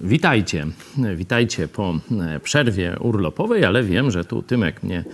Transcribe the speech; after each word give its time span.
Witajcie, 0.00 0.66
witajcie 1.16 1.68
po 1.68 1.94
e, 2.20 2.40
przerwie 2.40 2.96
urlopowej, 3.00 3.64
ale 3.64 3.82
wiem, 3.82 4.10
że 4.10 4.24
tu 4.24 4.42
Tymek 4.42 4.82
mnie 4.82 5.04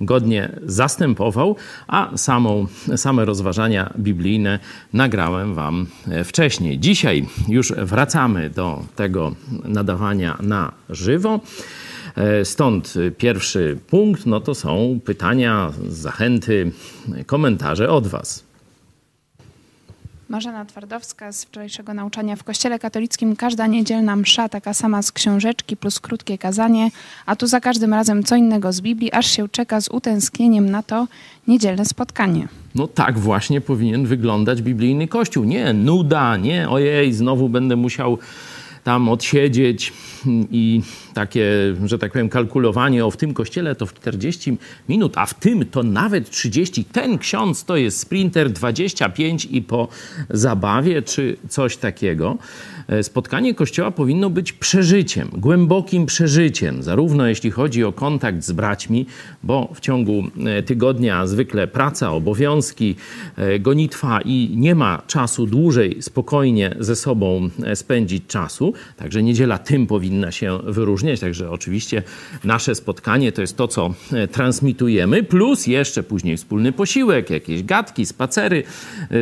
godnie 0.00 0.48
zastępował, 0.62 1.56
a 1.86 2.16
samą, 2.16 2.66
same 2.96 3.24
rozważania 3.24 3.92
biblijne 3.98 4.58
nagrałem 4.92 5.54
Wam 5.54 5.86
e, 6.08 6.24
wcześniej. 6.24 6.78
Dzisiaj 6.78 7.26
już 7.48 7.72
wracamy 7.72 8.50
do 8.50 8.84
tego 8.96 9.34
nadawania 9.64 10.38
na 10.40 10.72
żywo. 10.90 11.40
E, 12.14 12.44
stąd 12.44 12.94
pierwszy 13.18 13.78
punkt, 13.88 14.26
no 14.26 14.40
to 14.40 14.54
są 14.54 15.00
pytania, 15.04 15.72
zachęty, 15.88 16.72
komentarze 17.26 17.90
od 17.90 18.06
Was. 18.06 18.51
Marzena 20.32 20.64
Twardowska 20.64 21.32
z 21.32 21.44
wczorajszego 21.44 21.94
nauczania 21.94 22.36
w 22.36 22.44
Kościele 22.44 22.78
Katolickim 22.78 23.36
każda 23.36 23.66
niedzielna 23.66 24.16
msza 24.16 24.48
taka 24.48 24.74
sama 24.74 25.02
z 25.02 25.12
książeczki 25.12 25.76
plus 25.76 26.00
krótkie 26.00 26.38
kazanie, 26.38 26.90
a 27.26 27.36
tu 27.36 27.46
za 27.46 27.60
każdym 27.60 27.94
razem 27.94 28.24
co 28.24 28.36
innego 28.36 28.72
z 28.72 28.80
Biblii, 28.80 29.12
aż 29.12 29.26
się 29.26 29.48
czeka 29.48 29.80
z 29.80 29.88
utęsknieniem 29.88 30.70
na 30.70 30.82
to 30.82 31.06
niedzielne 31.48 31.84
spotkanie. 31.84 32.48
No 32.74 32.86
tak 32.86 33.18
właśnie 33.18 33.60
powinien 33.60 34.06
wyglądać 34.06 34.62
biblijny 34.62 35.08
kościół. 35.08 35.44
Nie 35.44 35.72
nuda, 35.72 36.36
nie 36.36 36.68
ojej, 36.68 37.12
znowu 37.12 37.48
będę 37.48 37.76
musiał 37.76 38.18
tam 38.84 39.08
odsiedzieć 39.08 39.92
i 40.50 40.82
takie, 41.14 41.46
że 41.84 41.98
tak 41.98 42.12
powiem, 42.12 42.28
kalkulowanie 42.28 43.06
o 43.06 43.10
w 43.10 43.16
tym 43.16 43.34
kościele 43.34 43.74
to 43.74 43.86
w 43.86 43.94
40 43.94 44.56
minut, 44.88 45.18
a 45.18 45.26
w 45.26 45.34
tym 45.34 45.66
to 45.66 45.82
nawet 45.82 46.30
30. 46.30 46.84
Ten 46.84 47.18
ksiądz 47.18 47.64
to 47.64 47.76
jest 47.76 47.98
sprinter 47.98 48.50
25 48.50 49.44
i 49.44 49.62
po 49.62 49.88
zabawie 50.30 51.02
czy 51.02 51.36
coś 51.48 51.76
takiego. 51.76 52.38
E, 52.88 53.02
spotkanie 53.02 53.54
Kościoła 53.54 53.90
powinno 53.90 54.30
być 54.30 54.52
przeżyciem, 54.52 55.28
głębokim 55.32 56.06
przeżyciem, 56.06 56.82
zarówno 56.82 57.26
jeśli 57.26 57.50
chodzi 57.50 57.84
o 57.84 57.92
kontakt 57.92 58.44
z 58.44 58.52
braćmi, 58.52 59.06
bo 59.42 59.72
w 59.74 59.80
ciągu 59.80 60.24
e, 60.46 60.62
tygodnia 60.62 61.26
zwykle 61.26 61.66
praca, 61.66 62.12
obowiązki, 62.12 62.96
e, 63.36 63.58
gonitwa 63.58 64.20
i 64.20 64.50
nie 64.56 64.74
ma 64.74 65.02
czasu 65.06 65.46
dłużej 65.46 66.02
spokojnie 66.02 66.76
ze 66.80 66.96
sobą 66.96 67.48
spędzić 67.74 68.26
czasu. 68.26 68.71
Także 68.96 69.22
niedziela 69.22 69.58
tym 69.58 69.86
powinna 69.86 70.32
się 70.32 70.58
wyróżniać. 70.64 71.20
Także 71.20 71.50
oczywiście 71.50 72.02
nasze 72.44 72.74
spotkanie 72.74 73.32
to 73.32 73.40
jest 73.40 73.56
to, 73.56 73.68
co 73.68 73.94
transmitujemy, 74.32 75.22
plus 75.22 75.66
jeszcze 75.66 76.02
później 76.02 76.36
wspólny 76.36 76.72
posiłek, 76.72 77.30
jakieś 77.30 77.62
gadki, 77.62 78.06
spacery, 78.06 78.62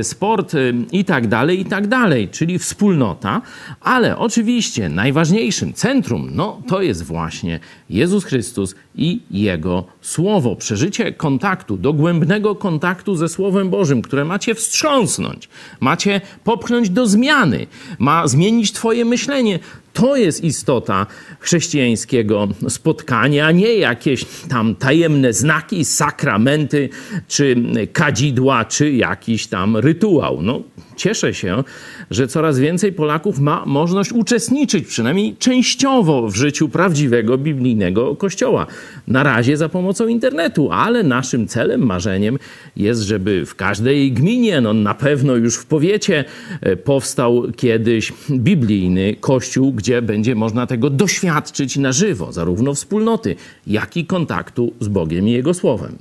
sport 0.02 0.52
i 0.92 1.04
tak 1.04 1.26
dalej, 1.26 1.60
i 1.60 1.64
tak 1.64 1.86
dalej, 1.86 2.28
czyli 2.28 2.58
wspólnota. 2.58 3.42
Ale 3.80 4.18
oczywiście 4.18 4.88
najważniejszym 4.88 5.72
centrum, 5.72 6.30
no 6.32 6.62
to 6.68 6.82
jest 6.82 7.02
właśnie 7.02 7.60
Jezus 7.90 8.24
Chrystus 8.24 8.74
i 8.94 9.20
Jego 9.30 9.84
Słowo. 10.02 10.56
Przeżycie 10.56 11.12
kontaktu, 11.12 11.76
dogłębnego 11.76 12.54
kontaktu 12.54 13.16
ze 13.16 13.28
Słowem 13.28 13.70
Bożym, 13.70 14.02
które 14.02 14.24
macie 14.24 14.54
wstrząsnąć, 14.54 15.48
macie 15.80 16.20
popchnąć 16.44 16.90
do 16.90 17.06
zmiany, 17.06 17.66
ma 17.98 18.28
zmienić 18.28 18.72
Twoje 18.72 19.04
myślenie. 19.04 19.58
To 19.92 20.16
jest 20.16 20.44
istota 20.44 21.06
chrześcijańskiego 21.40 22.48
spotkania, 22.68 23.46
a 23.46 23.50
nie 23.50 23.74
jakieś 23.74 24.24
tam 24.48 24.74
tajemne 24.74 25.32
znaki, 25.32 25.84
sakramenty, 25.84 26.88
czy 27.28 27.56
kadzidła, 27.92 28.64
czy 28.64 28.92
jakiś 28.92 29.46
tam 29.46 29.76
rytuał. 29.76 30.42
No, 30.42 30.62
cieszę 30.96 31.34
się, 31.34 31.64
że 32.10 32.28
coraz 32.28 32.58
więcej 32.58 32.92
Polaków 32.92 33.38
ma 33.38 33.66
możliwość 33.66 34.12
uczestniczyć, 34.12 34.86
przynajmniej 34.86 35.36
częściowo, 35.36 36.28
w 36.28 36.34
życiu 36.34 36.68
prawdziwego 36.68 37.38
biblijnego 37.38 38.16
kościoła. 38.16 38.66
Na 39.08 39.22
razie 39.22 39.56
za 39.56 39.68
pomocą 39.68 40.06
internetu, 40.06 40.68
ale 40.72 41.02
naszym 41.02 41.48
celem, 41.48 41.86
marzeniem 41.86 42.38
jest, 42.76 43.00
żeby 43.00 43.46
w 43.46 43.54
każdej 43.54 44.12
gminie, 44.12 44.60
no 44.60 44.74
na 44.74 44.94
pewno 44.94 45.36
już 45.36 45.56
w 45.56 45.66
powiecie, 45.66 46.24
e, 46.60 46.76
powstał 46.76 47.42
kiedyś 47.56 48.12
biblijny 48.30 49.16
kościół, 49.20 49.72
gdzie 49.80 50.02
będzie 50.02 50.34
można 50.34 50.66
tego 50.66 50.90
doświadczyć 50.90 51.76
na 51.76 51.92
żywo, 51.92 52.32
zarówno 52.32 52.74
wspólnoty, 52.74 53.36
jak 53.66 53.96
i 53.96 54.06
kontaktu 54.06 54.72
z 54.80 54.88
Bogiem 54.88 55.28
i 55.28 55.30
Jego 55.30 55.54
Słowem. 55.54 55.98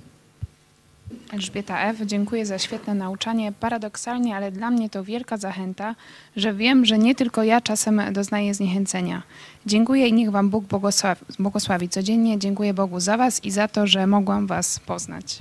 Elżbieta 1.33 1.81
F., 1.81 1.97
dziękuję 2.05 2.45
za 2.45 2.57
świetne 2.59 2.95
nauczanie. 2.95 3.51
Paradoksalnie, 3.59 4.35
ale 4.35 4.51
dla 4.51 4.71
mnie 4.71 4.89
to 4.89 5.03
wielka 5.03 5.37
zachęta, 5.37 5.95
że 6.35 6.53
wiem, 6.53 6.85
że 6.85 6.97
nie 6.97 7.15
tylko 7.15 7.43
ja 7.43 7.61
czasem 7.61 8.01
doznaję 8.11 8.53
zniechęcenia. 8.53 9.23
Dziękuję 9.65 10.07
i 10.07 10.13
niech 10.13 10.31
Wam 10.31 10.49
Bóg 10.49 10.65
błogosławi, 10.65 11.21
błogosławi 11.39 11.89
codziennie. 11.89 12.39
Dziękuję 12.39 12.73
Bogu 12.73 12.99
za 12.99 13.17
Was 13.17 13.45
i 13.45 13.51
za 13.51 13.67
to, 13.67 13.87
że 13.87 14.07
mogłam 14.07 14.47
Was 14.47 14.79
poznać. 14.79 15.39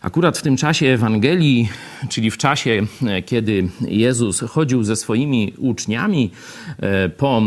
Akurat 0.00 0.38
w 0.38 0.42
tym 0.42 0.56
czasie 0.56 0.86
Ewangelii, 0.86 1.68
czyli 2.08 2.30
w 2.30 2.36
czasie, 2.36 2.86
e, 3.06 3.22
kiedy 3.22 3.68
Jezus 3.80 4.40
chodził 4.40 4.84
ze 4.84 4.96
swoimi 4.96 5.54
uczniami 5.58 6.30
e, 6.78 7.08
po 7.08 7.42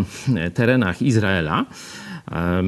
terenach 0.54 1.02
Izraela, 1.02 1.66
e, 2.32 2.64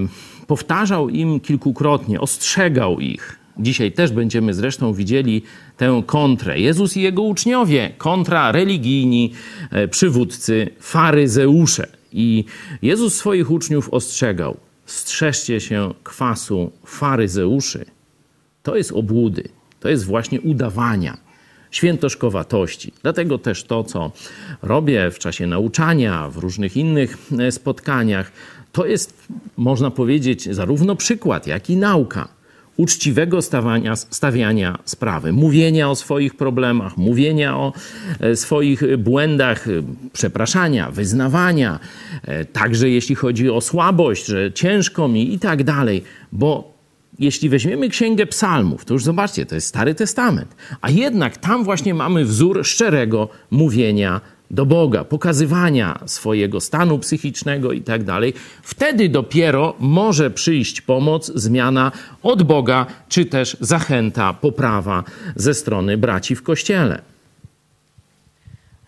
powtarzał 0.48 1.10
im 1.10 1.40
kilkukrotnie, 1.40 2.20
ostrzegał 2.22 3.00
ich, 3.00 3.42
Dzisiaj 3.60 3.92
też 3.92 4.12
będziemy 4.12 4.54
zresztą 4.54 4.94
widzieli 4.94 5.42
tę 5.78 6.04
kontrę. 6.06 6.60
Jezus 6.60 6.98
i 6.98 7.02
jego 7.02 7.22
uczniowie, 7.22 7.92
kontra 7.98 8.52
religijni 8.52 9.34
e, 9.72 9.88
przywódcy, 9.88 10.70
faryzeusze. 10.80 11.88
I 12.14 12.46
Jezus 12.82 13.16
swoich 13.16 13.52
uczniów 13.52 13.90
ostrzegał: 13.90 14.58
strzeżcie 14.86 15.60
się 15.60 15.94
kwasu 16.04 16.72
faryzeuszy. 16.86 17.86
To 18.64 18.76
jest 18.76 18.92
obłudy, 18.92 19.50
to 19.82 19.90
jest 19.90 20.06
właśnie 20.06 20.42
udawania 20.42 21.18
świętoszkowatości. 21.72 22.94
Dlatego 23.04 23.38
też 23.38 23.64
to, 23.64 23.84
co 23.84 24.12
robię 24.62 25.12
w 25.12 25.20
czasie 25.20 25.48
nauczania, 25.48 26.30
w 26.30 26.38
różnych 26.38 26.78
innych 26.78 27.18
e, 27.40 27.52
spotkaniach, 27.52 28.32
to 28.72 28.86
jest, 28.86 29.28
można 29.58 29.92
powiedzieć, 29.92 30.56
zarówno 30.56 30.96
przykład, 30.96 31.48
jak 31.48 31.70
i 31.70 31.78
nauka 31.78 32.28
uczciwego 32.78 33.42
stawania, 33.42 33.96
stawiania 33.96 34.80
sprawy, 34.86 35.34
mówienia 35.34 35.90
o 35.90 35.96
swoich 35.96 36.36
problemach, 36.36 36.98
mówienia 36.98 37.58
o 37.58 37.74
e, 38.20 38.36
swoich 38.36 38.98
błędach, 38.98 39.68
e, 39.68 39.72
przepraszania, 40.14 40.92
wyznawania, 40.92 41.80
także 42.54 42.90
jeśli 42.90 43.16
chodzi 43.16 43.50
o 43.50 43.62
słabość, 43.62 44.26
że 44.26 44.52
ciężko 44.54 45.08
mi 45.08 45.34
i 45.34 45.40
tak 45.40 45.64
dalej, 45.64 46.04
bo 46.32 46.71
jeśli 47.22 47.50
weźmiemy 47.50 47.90
Księgę 47.90 48.26
Psalmów, 48.26 48.86
to 48.86 48.94
już 48.94 49.04
zobaczcie, 49.04 49.46
to 49.46 49.56
jest 49.56 49.68
Stary 49.68 49.96
Testament, 49.96 50.56
a 50.82 50.90
jednak 50.90 51.38
tam 51.38 51.64
właśnie 51.64 51.94
mamy 51.94 52.26
wzór 52.26 52.66
szczerego 52.66 53.30
mówienia 53.52 54.22
do 54.52 54.66
Boga, 54.66 55.04
pokazywania 55.04 56.00
swojego 56.06 56.62
stanu 56.62 57.00
psychicznego 57.00 57.72
i 57.72 57.82
tak 57.82 58.04
dalej, 58.04 58.34
wtedy 58.64 59.10
dopiero 59.10 59.76
może 59.80 60.32
przyjść 60.32 60.82
pomoc, 60.82 61.32
zmiana 61.36 61.92
od 62.24 62.44
Boga, 62.44 62.86
czy 63.10 63.26
też 63.26 63.58
zachęta, 63.60 64.34
poprawa 64.34 65.04
ze 65.36 65.54
strony 65.54 65.98
braci 65.98 66.36
w 66.36 66.44
kościele. 66.44 67.02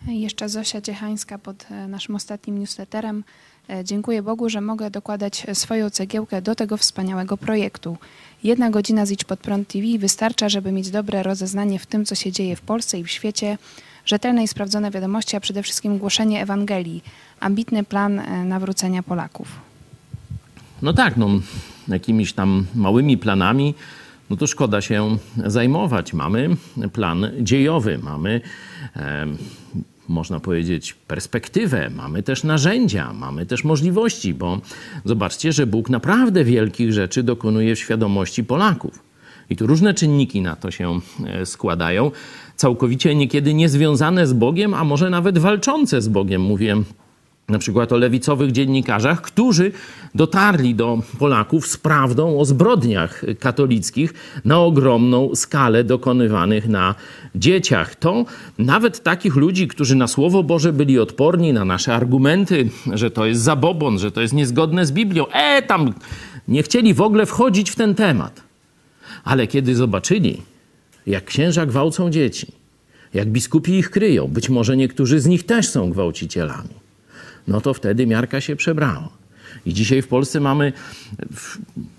Jeszcze 0.08 0.50
Zosia 0.50 0.82
Ciechańska 0.82 1.38
pod 1.38 1.66
e, 1.72 1.88
naszym 1.88 2.16
ostatnim 2.16 2.60
newsletterem. 2.60 3.24
E, 3.70 3.84
dziękuję 3.84 4.24
Bogu, 4.24 4.50
że 4.50 4.62
mogę 4.62 4.90
dokładać 4.90 5.46
swoją 5.54 5.90
cegiełkę 5.90 6.42
do 6.42 6.56
tego 6.56 6.78
wspaniałego 6.78 7.38
projektu. 7.38 7.98
Jedna 8.44 8.70
godzina 8.70 9.06
z 9.06 9.12
Idź 9.12 9.24
Pod 9.24 9.40
Prąd 9.40 9.68
TV 9.68 9.88
wystarcza, 10.00 10.50
żeby 10.50 10.72
mieć 10.72 10.90
dobre 10.90 11.24
rozeznanie 11.24 11.80
w 11.80 11.86
tym, 11.86 12.06
co 12.06 12.16
się 12.16 12.32
dzieje 12.32 12.56
w 12.56 12.62
Polsce 12.62 13.00
i 13.00 13.04
w 13.04 13.12
świecie, 13.12 13.58
rzetelne 14.06 14.44
i 14.44 14.48
sprawdzone 14.48 14.92
wiadomości, 14.92 15.36
a 15.36 15.40
przede 15.40 15.64
wszystkim 15.64 15.98
głoszenie 15.98 16.42
Ewangelii, 16.42 17.04
ambitny 17.40 17.84
plan 17.84 18.20
e, 18.20 18.46
nawrócenia 18.46 19.04
Polaków. 19.04 19.48
No 20.82 20.94
tak, 20.94 21.18
no, 21.18 21.30
jakimiś 21.88 22.34
tam 22.34 22.66
małymi 22.76 23.18
planami, 23.18 23.76
no 24.30 24.36
to 24.36 24.48
szkoda 24.48 24.82
się 24.82 25.18
zajmować. 25.46 26.14
Mamy 26.14 26.50
plan 26.94 27.28
dziejowy, 27.42 27.98
mamy, 27.98 28.42
e, 28.96 29.26
można 30.08 30.40
powiedzieć, 30.40 30.94
perspektywę, 30.94 31.90
mamy 31.90 32.24
też 32.24 32.44
narzędzia, 32.44 33.14
mamy 33.14 33.46
też 33.46 33.64
możliwości, 33.64 34.34
bo 34.34 34.62
zobaczcie, 35.06 35.54
że 35.54 35.68
Bóg 35.68 35.90
naprawdę 35.90 36.44
wielkich 36.44 36.94
rzeczy 36.94 37.24
dokonuje 37.24 37.76
w 37.76 37.80
świadomości 37.80 38.44
Polaków. 38.44 39.04
I 39.50 39.56
tu 39.56 39.68
różne 39.68 39.94
czynniki 39.94 40.42
na 40.42 40.56
to 40.56 40.72
się 40.72 41.00
e, 41.26 41.46
składają 41.46 42.12
całkowicie 42.56 43.16
niekiedy 43.16 43.54
niezwiązane 43.54 44.28
z 44.28 44.34
Bogiem, 44.34 44.74
a 44.74 44.84
może 44.84 45.10
nawet 45.10 45.38
walczące 45.38 46.02
z 46.02 46.08
Bogiem. 46.08 46.42
Mówię 46.42 46.76
na 47.50 47.60
przykład 47.60 47.92
o 47.92 47.98
lewicowych 47.98 48.52
dziennikarzach, 48.52 49.22
którzy 49.22 49.72
dotarli 50.16 50.76
do 50.76 51.02
Polaków 51.20 51.68
z 51.68 51.78
prawdą 51.78 52.40
o 52.40 52.46
zbrodniach 52.46 53.26
katolickich 53.40 54.14
na 54.46 54.60
ogromną 54.60 55.36
skalę 55.36 55.84
dokonywanych 55.84 56.68
na 56.68 56.96
dzieciach. 57.36 57.96
To 57.96 58.26
nawet 58.58 59.04
takich 59.04 59.36
ludzi, 59.36 59.68
którzy 59.68 59.96
na 59.96 60.08
Słowo 60.08 60.44
Boże 60.44 60.74
byli 60.74 61.00
odporni 61.00 61.54
na 61.54 61.66
nasze 61.66 61.96
argumenty, 61.96 62.70
że 62.94 63.12
to 63.12 63.26
jest 63.26 63.42
zabobon, 63.42 64.00
że 64.00 64.12
to 64.12 64.22
jest 64.22 64.34
niezgodne 64.34 64.86
z 64.86 64.92
Biblią, 64.92 65.28
e, 65.28 65.62
tam 65.62 65.94
nie 66.48 66.64
chcieli 66.64 66.94
w 66.94 67.02
ogóle 67.02 67.26
wchodzić 67.26 67.70
w 67.70 67.76
ten 67.76 67.96
temat. 67.96 68.42
Ale 69.24 69.48
kiedy 69.48 69.76
zobaczyli, 69.76 70.42
jak 71.08 71.26
księża 71.26 71.66
gwałcą 71.66 72.10
dzieci, 72.10 72.48
jak 73.14 73.28
biskupi 73.28 73.74
ich 73.74 73.90
kryją, 73.90 74.28
być 74.28 74.50
może 74.50 74.78
niektórzy 74.78 75.20
z 75.20 75.26
nich 75.26 75.46
też 75.46 75.68
są 75.68 75.92
gwałcicielami, 75.92 76.83
no 77.48 77.62
to 77.62 77.74
wtedy 77.74 78.08
miarka 78.08 78.42
się 78.42 78.56
przebrała. 78.56 79.10
I 79.66 79.74
dzisiaj 79.74 80.02
w 80.02 80.08
Polsce 80.08 80.40
mamy, 80.40 80.74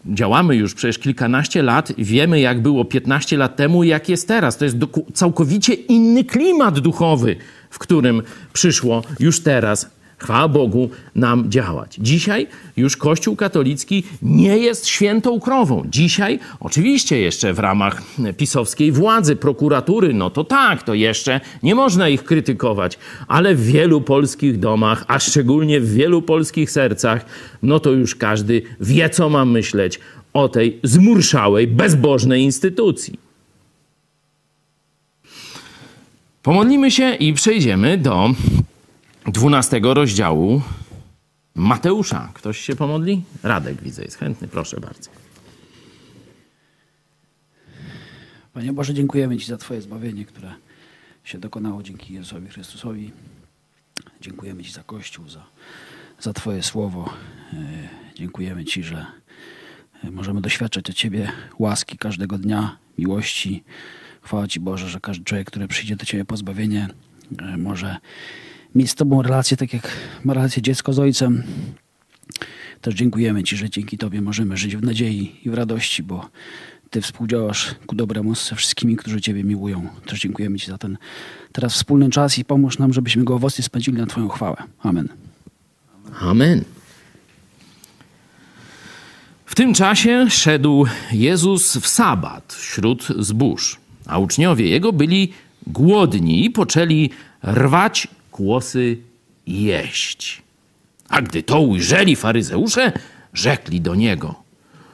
działamy 0.06 0.56
już 0.56 0.74
przecież 0.74 0.98
kilkanaście 0.98 1.62
lat, 1.62 1.92
wiemy 1.98 2.40
jak 2.40 2.62
było 2.62 2.84
15 2.84 3.36
lat 3.36 3.56
temu 3.56 3.84
i 3.84 3.88
jak 3.88 4.08
jest 4.08 4.28
teraz. 4.28 4.56
To 4.56 4.64
jest 4.64 4.76
całkowicie 5.14 5.74
inny 5.74 6.24
klimat 6.24 6.78
duchowy, 6.78 7.36
w 7.70 7.78
którym 7.78 8.22
przyszło 8.52 9.02
już 9.20 9.40
teraz 9.40 9.90
chwała 10.18 10.48
Bogu, 10.48 10.90
nam 11.14 11.50
działać. 11.50 11.96
Dzisiaj 12.00 12.46
już 12.76 12.96
Kościół 12.96 13.36
katolicki 13.36 14.04
nie 14.22 14.58
jest 14.58 14.86
świętą 14.86 15.40
krową. 15.40 15.82
Dzisiaj, 15.90 16.38
oczywiście 16.60 17.20
jeszcze 17.20 17.52
w 17.52 17.58
ramach 17.58 18.02
pisowskiej 18.36 18.92
władzy, 18.92 19.36
prokuratury, 19.36 20.14
no 20.14 20.30
to 20.30 20.44
tak, 20.44 20.82
to 20.82 20.94
jeszcze 20.94 21.40
nie 21.62 21.74
można 21.74 22.08
ich 22.08 22.24
krytykować, 22.24 22.98
ale 23.28 23.54
w 23.54 23.66
wielu 23.66 24.00
polskich 24.00 24.58
domach, 24.58 25.04
a 25.08 25.18
szczególnie 25.18 25.80
w 25.80 25.94
wielu 25.94 26.22
polskich 26.22 26.70
sercach, 26.70 27.24
no 27.62 27.80
to 27.80 27.90
już 27.90 28.14
każdy 28.14 28.62
wie, 28.80 29.10
co 29.10 29.28
ma 29.28 29.44
myśleć 29.44 30.00
o 30.32 30.48
tej 30.48 30.78
zmurszałej, 30.82 31.66
bezbożnej 31.66 32.42
instytucji. 32.42 33.18
Pomodlimy 36.42 36.90
się 36.90 37.14
i 37.14 37.32
przejdziemy 37.32 37.98
do 37.98 38.30
12 39.26 39.80
rozdziału 39.82 40.62
Mateusza. 41.54 42.30
Ktoś 42.34 42.58
się 42.58 42.76
pomodli? 42.76 43.22
Radek 43.42 43.82
widzę, 43.82 44.02
jest 44.02 44.18
chętny. 44.18 44.48
Proszę 44.48 44.80
bardzo. 44.80 45.10
Panie 48.52 48.72
Boże, 48.72 48.94
dziękujemy 48.94 49.36
Ci 49.36 49.46
za 49.46 49.56
Twoje 49.56 49.82
zbawienie, 49.82 50.24
które 50.24 50.54
się 51.24 51.38
dokonało 51.38 51.82
dzięki 51.82 52.14
Jezusowi 52.14 52.48
Chrystusowi. 52.48 53.12
Dziękujemy 54.20 54.62
Ci 54.64 54.72
za 54.72 54.82
Kościół, 54.82 55.28
za, 55.28 55.44
za 56.20 56.32
Twoje 56.32 56.62
słowo. 56.62 57.10
E, 57.52 57.56
dziękujemy 58.14 58.64
Ci, 58.64 58.82
że 58.82 59.06
możemy 60.10 60.40
doświadczać 60.40 60.90
od 60.90 60.96
Ciebie 60.96 61.32
łaski 61.58 61.98
każdego 61.98 62.38
dnia, 62.38 62.76
miłości. 62.98 63.64
Chwała 64.22 64.48
Ci 64.48 64.60
Boże, 64.60 64.88
że 64.88 65.00
każdy 65.00 65.24
człowiek, 65.24 65.46
który 65.46 65.68
przyjdzie 65.68 65.96
do 65.96 66.04
Ciebie 66.04 66.24
po 66.24 66.36
zbawienie, 66.36 66.88
e, 67.38 67.56
może 67.56 67.96
mieć 68.74 68.90
z 68.90 68.94
Tobą 68.94 69.22
relację, 69.22 69.56
tak 69.56 69.72
jak 69.72 69.90
ma 70.24 70.34
relację 70.34 70.62
dziecko 70.62 70.92
z 70.92 70.98
ojcem. 70.98 71.42
Też 72.80 72.94
dziękujemy 72.94 73.42
Ci, 73.42 73.56
że 73.56 73.70
dzięki 73.70 73.98
Tobie 73.98 74.20
możemy 74.20 74.56
żyć 74.56 74.76
w 74.76 74.82
nadziei 74.82 75.36
i 75.44 75.50
w 75.50 75.54
radości, 75.54 76.02
bo 76.02 76.28
Ty 76.90 77.00
współdziałasz 77.00 77.74
ku 77.86 77.96
dobremu 77.96 78.34
ze 78.34 78.56
wszystkimi, 78.56 78.96
którzy 78.96 79.20
Ciebie 79.20 79.44
miłują. 79.44 79.88
Też 80.06 80.20
dziękujemy 80.20 80.58
Ci 80.58 80.66
za 80.66 80.78
ten 80.78 80.98
teraz 81.52 81.74
wspólny 81.74 82.10
czas 82.10 82.38
i 82.38 82.44
pomóż 82.44 82.78
nam, 82.78 82.92
żebyśmy 82.92 83.24
go 83.24 83.34
owocnie 83.34 83.64
spędzili 83.64 83.98
na 83.98 84.06
Twoją 84.06 84.28
chwałę. 84.28 84.56
Amen. 84.82 85.08
Amen. 86.20 86.64
W 89.46 89.54
tym 89.54 89.74
czasie 89.74 90.26
szedł 90.30 90.86
Jezus 91.12 91.76
w 91.76 91.86
sabat 91.86 92.52
wśród 92.52 93.08
zbóż, 93.18 93.78
a 94.06 94.18
uczniowie 94.18 94.68
Jego 94.68 94.92
byli 94.92 95.32
głodni 95.66 96.44
i 96.44 96.50
poczęli 96.50 97.10
rwać 97.44 98.08
kłosy 98.34 98.96
jeść. 99.46 100.42
A 101.08 101.22
gdy 101.22 101.42
to 101.42 101.60
ujrzeli 101.60 102.16
faryzeusze, 102.16 102.92
rzekli 103.32 103.80
do 103.80 103.94
niego: 103.94 104.34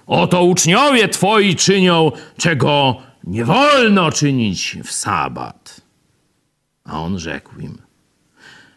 Oto 0.06 0.44
uczniowie 0.44 1.08
twoi 1.08 1.56
czynią, 1.56 2.12
czego 2.36 2.96
nie 3.24 3.44
wolno 3.44 4.12
czynić 4.12 4.76
w 4.84 4.92
sabat. 4.92 5.80
A 6.84 7.02
on 7.02 7.18
rzekł 7.18 7.60
im: 7.60 7.78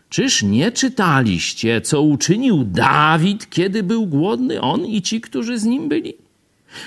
Czyż 0.09 0.43
nie 0.43 0.71
czytaliście, 0.71 1.81
co 1.81 2.01
uczynił 2.01 2.63
Dawid, 2.63 3.49
kiedy 3.49 3.83
był 3.83 4.07
głodny, 4.07 4.61
on 4.61 4.85
i 4.85 5.01
ci, 5.01 5.21
którzy 5.21 5.59
z 5.59 5.63
nim 5.63 5.89
byli? 5.89 6.13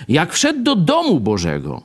Jak 0.09 0.33
wszedł 0.33 0.63
do 0.63 0.77
domu 0.77 1.21
Bożego, 1.21 1.83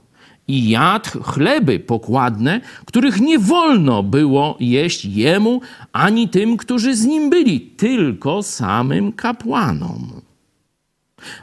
i 0.48 0.70
jadł 0.70 1.24
chleby 1.24 1.80
pokładne, 1.80 2.62
których 2.86 3.22
nie 3.22 3.40
wolno 3.40 4.04
było 4.04 4.58
jeść 4.60 5.06
jemu 5.06 5.62
ani 5.94 6.30
tym, 6.30 6.58
którzy 6.58 6.96
z 6.96 7.06
nim 7.06 7.30
byli, 7.30 7.62
tylko 7.62 8.44
samym 8.44 9.12
kapłanom. 9.12 10.22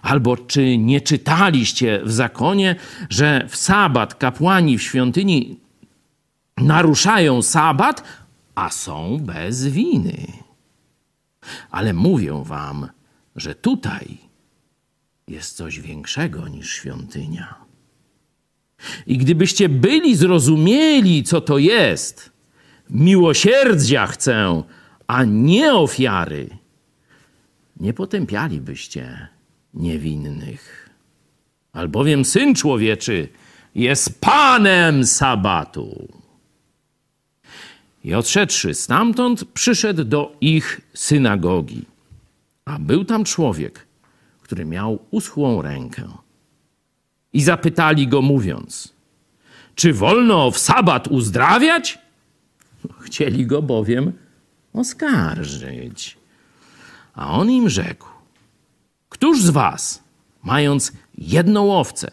Albo 0.02 0.36
czy 0.36 0.78
nie 0.78 1.00
czytaliście 1.00 2.00
w 2.04 2.12
zakonie, 2.12 2.76
że 3.10 3.46
w 3.48 3.56
sabat 3.56 4.14
kapłani 4.14 4.78
w 4.78 4.82
świątyni 4.82 5.60
naruszają 6.56 7.42
sabat, 7.42 8.02
a 8.54 8.70
są 8.70 9.18
bez 9.20 9.66
winy? 9.66 10.26
Ale 11.70 11.92
mówię 11.92 12.42
wam, 12.44 12.88
że 13.36 13.54
tutaj 13.54 14.18
jest 15.28 15.56
coś 15.56 15.80
większego 15.80 16.48
niż 16.48 16.72
świątynia. 16.72 17.67
I 19.06 19.18
gdybyście 19.18 19.68
byli 19.68 20.16
zrozumieli, 20.16 21.24
co 21.24 21.40
to 21.40 21.58
jest, 21.58 22.30
miłosierdzia 22.90 24.06
chcę, 24.06 24.62
a 25.06 25.24
nie 25.24 25.74
ofiary, 25.74 26.48
nie 27.80 27.92
potępialibyście 27.92 29.28
niewinnych. 29.74 30.90
Albowiem 31.72 32.24
syn 32.24 32.54
człowieczy 32.54 33.28
jest 33.74 34.20
panem 34.20 35.06
sabatu. 35.06 36.08
I 38.04 38.14
odszedłszy 38.14 38.74
stamtąd, 38.74 39.44
przyszedł 39.44 40.04
do 40.04 40.36
ich 40.40 40.80
synagogi. 40.94 41.84
A 42.64 42.78
był 42.78 43.04
tam 43.04 43.24
człowiek, 43.24 43.86
który 44.42 44.64
miał 44.64 44.98
uschłą 45.10 45.62
rękę. 45.62 46.08
I 47.38 47.42
zapytali 47.42 48.08
go, 48.08 48.22
mówiąc: 48.22 48.94
Czy 49.74 49.92
wolno 49.92 50.50
w 50.50 50.58
sabat 50.58 51.08
uzdrawiać? 51.08 51.98
Chcieli 53.00 53.46
go 53.46 53.62
bowiem 53.62 54.12
oskarżyć. 54.72 56.18
A 57.14 57.30
on 57.30 57.50
im 57.50 57.68
rzekł: 57.68 58.06
Któż 59.08 59.42
z 59.42 59.50
was, 59.50 60.02
mając 60.42 60.92
jedną 61.18 61.78
owcę, 61.78 62.10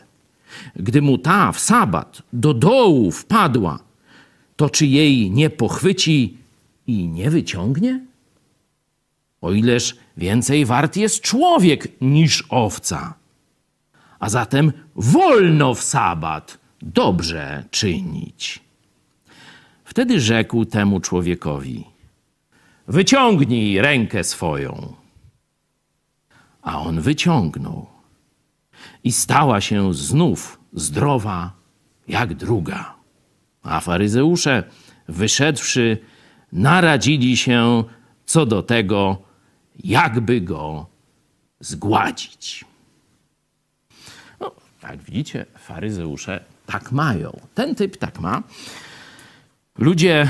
gdy 0.75 1.01
mu 1.01 1.17
ta 1.17 1.51
w 1.51 1.59
sabat 1.59 2.21
do 2.33 2.53
dołu 2.53 3.11
wpadła, 3.11 3.79
to 4.55 4.69
czy 4.69 4.85
jej 4.85 5.31
nie 5.31 5.49
pochwyci 5.49 6.37
i 6.87 7.07
nie 7.07 7.29
wyciągnie? 7.29 8.05
O 9.41 9.51
ileż 9.51 9.95
więcej 10.17 10.65
wart 10.65 10.97
jest 10.97 11.21
człowiek 11.21 12.01
niż 12.01 12.43
owca. 12.49 13.24
A 14.19 14.29
zatem 14.29 14.73
wolno 14.95 15.75
w 15.75 15.81
sabat 15.81 16.57
dobrze 16.81 17.63
czynić. 17.71 18.59
Wtedy 19.83 20.19
rzekł 20.19 20.65
temu 20.65 20.99
człowiekowi: 20.99 21.85
Wyciągnij 22.87 23.81
rękę 23.81 24.23
swoją. 24.23 24.93
A 26.61 26.79
on 26.79 27.01
wyciągnął 27.01 27.87
i 29.03 29.11
stała 29.11 29.61
się 29.61 29.93
znów 29.93 30.59
zdrowa 30.73 31.51
jak 32.07 32.33
druga. 32.33 32.95
A 33.63 33.79
faryzeusze, 33.79 34.63
wyszedłszy, 35.07 35.97
naradzili 36.51 37.37
się 37.37 37.83
co 38.25 38.45
do 38.45 38.63
tego, 38.63 39.17
jakby 39.83 40.41
go 40.41 40.85
zgładzić. 41.59 42.65
Jak 44.89 45.03
widzicie, 45.03 45.45
faryzeusze 45.59 46.43
tak 46.65 46.91
mają. 46.91 47.39
Ten 47.55 47.75
typ 47.75 47.97
tak 47.97 48.19
ma. 48.19 48.43
Ludzie 49.77 50.29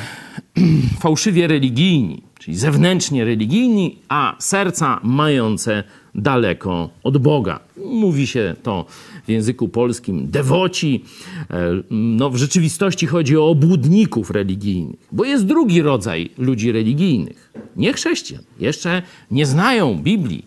fałszywie 1.04 1.48
religijni, 1.48 2.22
czyli 2.40 2.58
zewnętrznie 2.58 3.26
religijni, 3.26 4.00
a 4.10 4.36
serca 4.40 5.00
mające 5.04 5.84
daleko 6.16 6.90
od 7.04 7.18
Boga. 7.18 7.60
Mówi 7.86 8.28
się 8.28 8.56
to 8.64 8.86
w 9.28 9.30
języku 9.30 9.68
polskim 9.70 10.32
dewoci. 10.32 11.04
E, 11.50 11.82
no, 11.92 12.30
w 12.30 12.36
rzeczywistości 12.36 13.08
chodzi 13.08 13.38
o 13.38 13.50
obłudników 13.50 14.32
religijnych, 14.32 15.00
bo 15.12 15.26
jest 15.26 15.46
drugi 15.46 15.82
rodzaj 15.82 16.30
ludzi 16.38 16.72
religijnych. 16.72 17.54
Nie 17.76 17.94
chrześcijan. 17.94 18.44
Jeszcze 18.60 19.02
nie 19.32 19.46
znają 19.46 19.96
Biblii. 19.96 20.46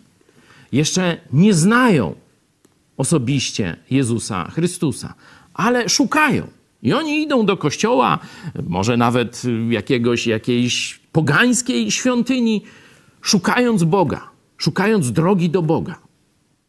Jeszcze 0.71 1.17
nie 1.33 1.53
znają 1.53 2.15
osobiście 2.99 3.77
Jezusa 3.91 4.51
Chrystusa, 4.51 5.13
ale 5.53 5.89
szukają. 5.89 6.47
I 6.81 6.93
oni 6.93 7.21
idą 7.21 7.45
do 7.45 7.57
kościoła, 7.57 8.19
może 8.67 8.97
nawet 8.97 9.41
jakiegoś, 9.69 10.27
jakiejś 10.27 10.99
pogańskiej 11.11 11.91
świątyni, 11.91 12.63
szukając 13.21 13.83
Boga, 13.83 14.29
szukając 14.57 15.11
drogi 15.11 15.49
do 15.49 15.61
Boga. 15.61 15.99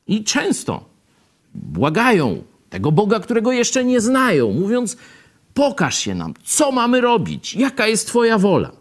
I 0.07 0.25
często 0.25 0.85
błagają 1.55 2.43
tego 2.71 2.93
Boga, 2.93 3.21
którego 3.21 3.53
jeszcze 3.53 3.85
nie 3.85 4.01
znają, 4.01 4.53
mówiąc: 4.53 4.97
Pokaż 5.55 5.99
się 5.99 6.15
nam, 6.15 6.35
co 6.45 6.73
mamy 6.73 7.01
robić, 7.01 7.55
jaka 7.55 7.87
jest 7.87 8.07
Twoja 8.07 8.39
wola. 8.39 8.73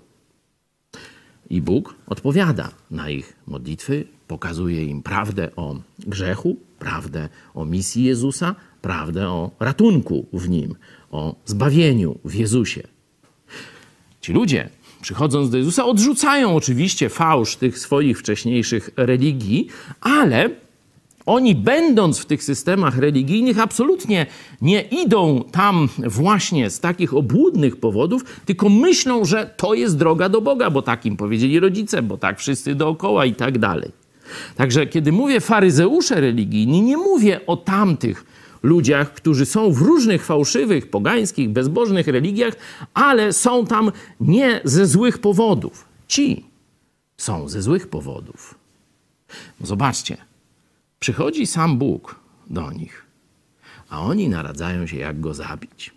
I 1.49 1.61
Bóg 1.61 1.95
odpowiada 2.07 2.69
na 2.91 3.09
ich 3.09 3.33
modlitwy, 3.47 4.07
pokazuje 4.27 4.85
im 4.85 5.03
prawdę 5.03 5.55
o 5.55 5.75
grzechu, 5.99 6.57
prawdę 6.79 7.29
o 7.53 7.65
misji 7.65 8.03
Jezusa, 8.03 8.55
prawdę 8.81 9.29
o 9.29 9.51
ratunku 9.59 10.25
w 10.33 10.49
nim, 10.49 10.75
o 11.11 11.35
zbawieniu 11.45 12.19
w 12.25 12.33
Jezusie. 12.35 12.83
Ci 14.21 14.33
ludzie, 14.33 14.69
przychodząc 15.01 15.49
do 15.49 15.57
Jezusa, 15.57 15.85
odrzucają 15.85 16.55
oczywiście 16.55 17.09
fałsz 17.09 17.55
tych 17.55 17.79
swoich 17.79 18.19
wcześniejszych 18.19 18.89
religii, 18.97 19.67
ale 20.01 20.49
oni, 21.25 21.55
będąc 21.55 22.19
w 22.19 22.25
tych 22.25 22.43
systemach 22.43 22.97
religijnych, 22.97 23.59
absolutnie 23.59 24.25
nie 24.61 24.81
idą 24.81 25.43
tam 25.51 25.89
właśnie 25.97 26.69
z 26.69 26.79
takich 26.79 27.13
obłudnych 27.13 27.77
powodów, 27.77 28.23
tylko 28.45 28.69
myślą, 28.69 29.25
że 29.25 29.53
to 29.57 29.73
jest 29.73 29.97
droga 29.97 30.29
do 30.29 30.41
Boga, 30.41 30.69
bo 30.69 30.81
tak 30.81 31.05
im 31.05 31.17
powiedzieli 31.17 31.59
rodzice, 31.59 32.01
bo 32.01 32.17
tak 32.17 32.39
wszyscy 32.39 32.75
dookoła 32.75 33.25
i 33.25 33.35
tak 33.35 33.57
dalej. 33.57 33.91
Także 34.55 34.87
kiedy 34.87 35.11
mówię 35.11 35.41
faryzeusze 35.41 36.21
religijni, 36.21 36.81
nie 36.81 36.97
mówię 36.97 37.45
o 37.45 37.57
tamtych 37.57 38.25
ludziach, 38.63 39.13
którzy 39.13 39.45
są 39.45 39.71
w 39.71 39.81
różnych 39.81 40.25
fałszywych, 40.25 40.89
pogańskich, 40.89 41.49
bezbożnych 41.49 42.07
religiach, 42.07 42.53
ale 42.93 43.33
są 43.33 43.65
tam 43.65 43.91
nie 44.19 44.61
ze 44.63 44.87
złych 44.87 45.17
powodów. 45.17 45.85
Ci 46.07 46.45
są 47.17 47.49
ze 47.49 47.61
złych 47.61 47.87
powodów. 47.87 48.55
Zobaczcie, 49.61 50.17
przychodzi 50.99 51.47
sam 51.47 51.77
Bóg 51.77 52.19
do 52.49 52.71
nich, 52.71 53.05
a 53.89 54.01
oni 54.01 54.29
naradzają 54.29 54.87
się, 54.87 54.97
jak 54.97 55.19
go 55.19 55.33
zabić. 55.33 55.93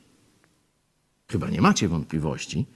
Chyba 1.29 1.51
nie 1.51 1.61
macie 1.61 1.89
wątpliwości, 1.89 2.67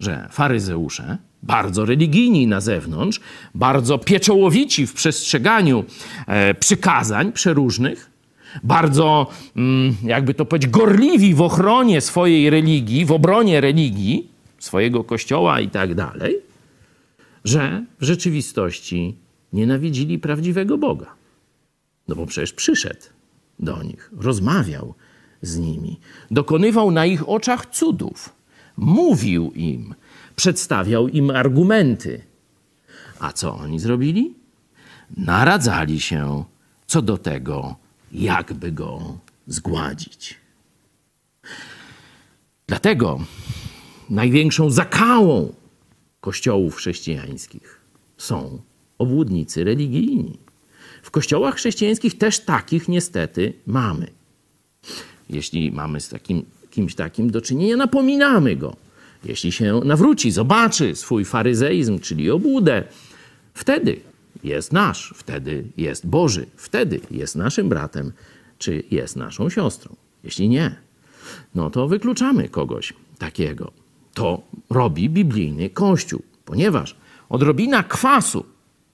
że 0.00 0.28
faryzeusze, 0.32 1.18
bardzo 1.46 1.84
religijni 1.84 2.46
na 2.46 2.60
zewnątrz, 2.60 3.20
bardzo 3.54 3.98
pieczołowici 3.98 4.86
w 4.86 4.92
przestrzeganiu 4.92 5.84
e, 6.26 6.54
przykazań 6.54 7.32
przeróżnych, 7.32 8.10
bardzo, 8.62 9.30
mm, 9.56 9.96
jakby 10.04 10.34
to 10.34 10.44
powiedzieć, 10.44 10.70
gorliwi 10.70 11.34
w 11.34 11.42
ochronie 11.42 12.00
swojej 12.00 12.50
religii, 12.50 13.04
w 13.04 13.12
obronie 13.12 13.60
religii, 13.60 14.28
swojego 14.58 15.04
kościoła 15.04 15.60
i 15.60 15.68
tak 15.68 15.94
dalej, 15.94 16.36
że 17.44 17.84
w 18.00 18.04
rzeczywistości 18.04 19.16
nienawidzili 19.52 20.18
prawdziwego 20.18 20.78
Boga. 20.78 21.14
No 22.08 22.14
bo 22.14 22.26
przecież 22.26 22.52
przyszedł 22.52 23.02
do 23.58 23.82
nich, 23.82 24.10
rozmawiał 24.20 24.94
z 25.42 25.58
nimi, 25.58 26.00
dokonywał 26.30 26.90
na 26.90 27.06
ich 27.06 27.28
oczach 27.28 27.66
cudów, 27.66 28.32
mówił 28.76 29.52
im, 29.54 29.94
przedstawiał 30.36 31.08
im 31.08 31.30
argumenty. 31.30 32.22
A 33.20 33.32
co 33.32 33.54
oni 33.54 33.78
zrobili? 33.78 34.34
Naradzali 35.16 36.00
się 36.00 36.44
co 36.86 37.02
do 37.02 37.18
tego, 37.18 37.76
jakby 38.12 38.72
go 38.72 39.18
zgładzić. 39.46 40.38
Dlatego 42.66 43.20
największą 44.10 44.70
zakałą 44.70 45.54
kościołów 46.20 46.76
chrześcijańskich 46.76 47.80
są 48.16 48.58
obłudnicy 48.98 49.64
religijni. 49.64 50.38
W 51.02 51.10
kościołach 51.10 51.54
chrześcijańskich 51.54 52.18
też 52.18 52.40
takich 52.40 52.88
niestety 52.88 53.52
mamy. 53.66 54.06
Jeśli 55.30 55.72
mamy 55.72 56.00
z 56.00 56.08
takim, 56.08 56.44
kimś 56.70 56.94
takim 56.94 57.30
do 57.30 57.40
czynienia, 57.40 57.76
napominamy 57.76 58.56
go. 58.56 58.76
Jeśli 59.24 59.52
się 59.52 59.80
nawróci, 59.84 60.30
zobaczy 60.30 60.96
swój 60.96 61.24
faryzeizm, 61.24 61.98
czyli 61.98 62.30
obłudę, 62.30 62.84
wtedy 63.54 64.00
jest 64.44 64.72
nasz, 64.72 65.14
wtedy 65.16 65.64
jest 65.76 66.06
Boży, 66.06 66.46
wtedy 66.56 67.00
jest 67.10 67.36
naszym 67.36 67.68
bratem, 67.68 68.12
czy 68.58 68.82
jest 68.90 69.16
naszą 69.16 69.50
siostrą. 69.50 69.96
Jeśli 70.24 70.48
nie, 70.48 70.76
no 71.54 71.70
to 71.70 71.88
wykluczamy 71.88 72.48
kogoś 72.48 72.92
takiego. 73.18 73.72
To 74.14 74.42
robi 74.70 75.10
biblijny 75.10 75.70
Kościół, 75.70 76.22
ponieważ 76.44 76.96
odrobina 77.28 77.82
kwasu 77.82 78.44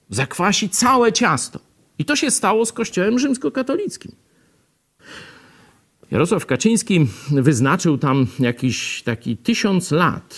zakwasi 0.09 0.69
całe 0.69 1.13
ciasto. 1.13 1.59
I 1.99 2.05
to 2.05 2.15
się 2.15 2.31
stało 2.31 2.65
z 2.65 2.73
Kościołem 2.73 3.19
rzymskokatolickim. 3.19 4.11
Jarosław 6.11 6.45
Kaczyński 6.45 7.07
wyznaczył 7.31 7.97
tam 7.97 8.27
jakiś 8.39 9.03
taki 9.03 9.37
tysiąc 9.37 9.91
lat 9.91 10.35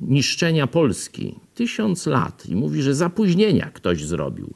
niszczenia 0.00 0.66
Polski. 0.66 1.34
Tysiąc 1.54 2.06
lat. 2.06 2.46
I 2.46 2.56
mówi, 2.56 2.82
że 2.82 2.94
zapóźnienia 2.94 3.70
ktoś 3.74 4.04
zrobił. 4.04 4.54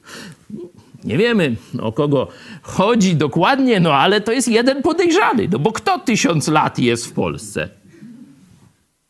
Nie 1.05 1.19
wiemy, 1.19 1.57
o 1.81 1.93
kogo 1.93 2.29
chodzi 2.63 3.17
dokładnie, 3.17 3.81
no 3.81 3.95
ale 3.95 4.21
to 4.21 4.33
jest 4.33 4.49
jeden 4.49 4.83
podejrzany. 4.83 5.49
No 5.53 5.59
bo 5.59 5.73
kto 5.73 5.99
tysiąc 5.99 6.49
lat 6.49 6.79
jest 6.79 7.07
w 7.07 7.13
Polsce? 7.13 7.69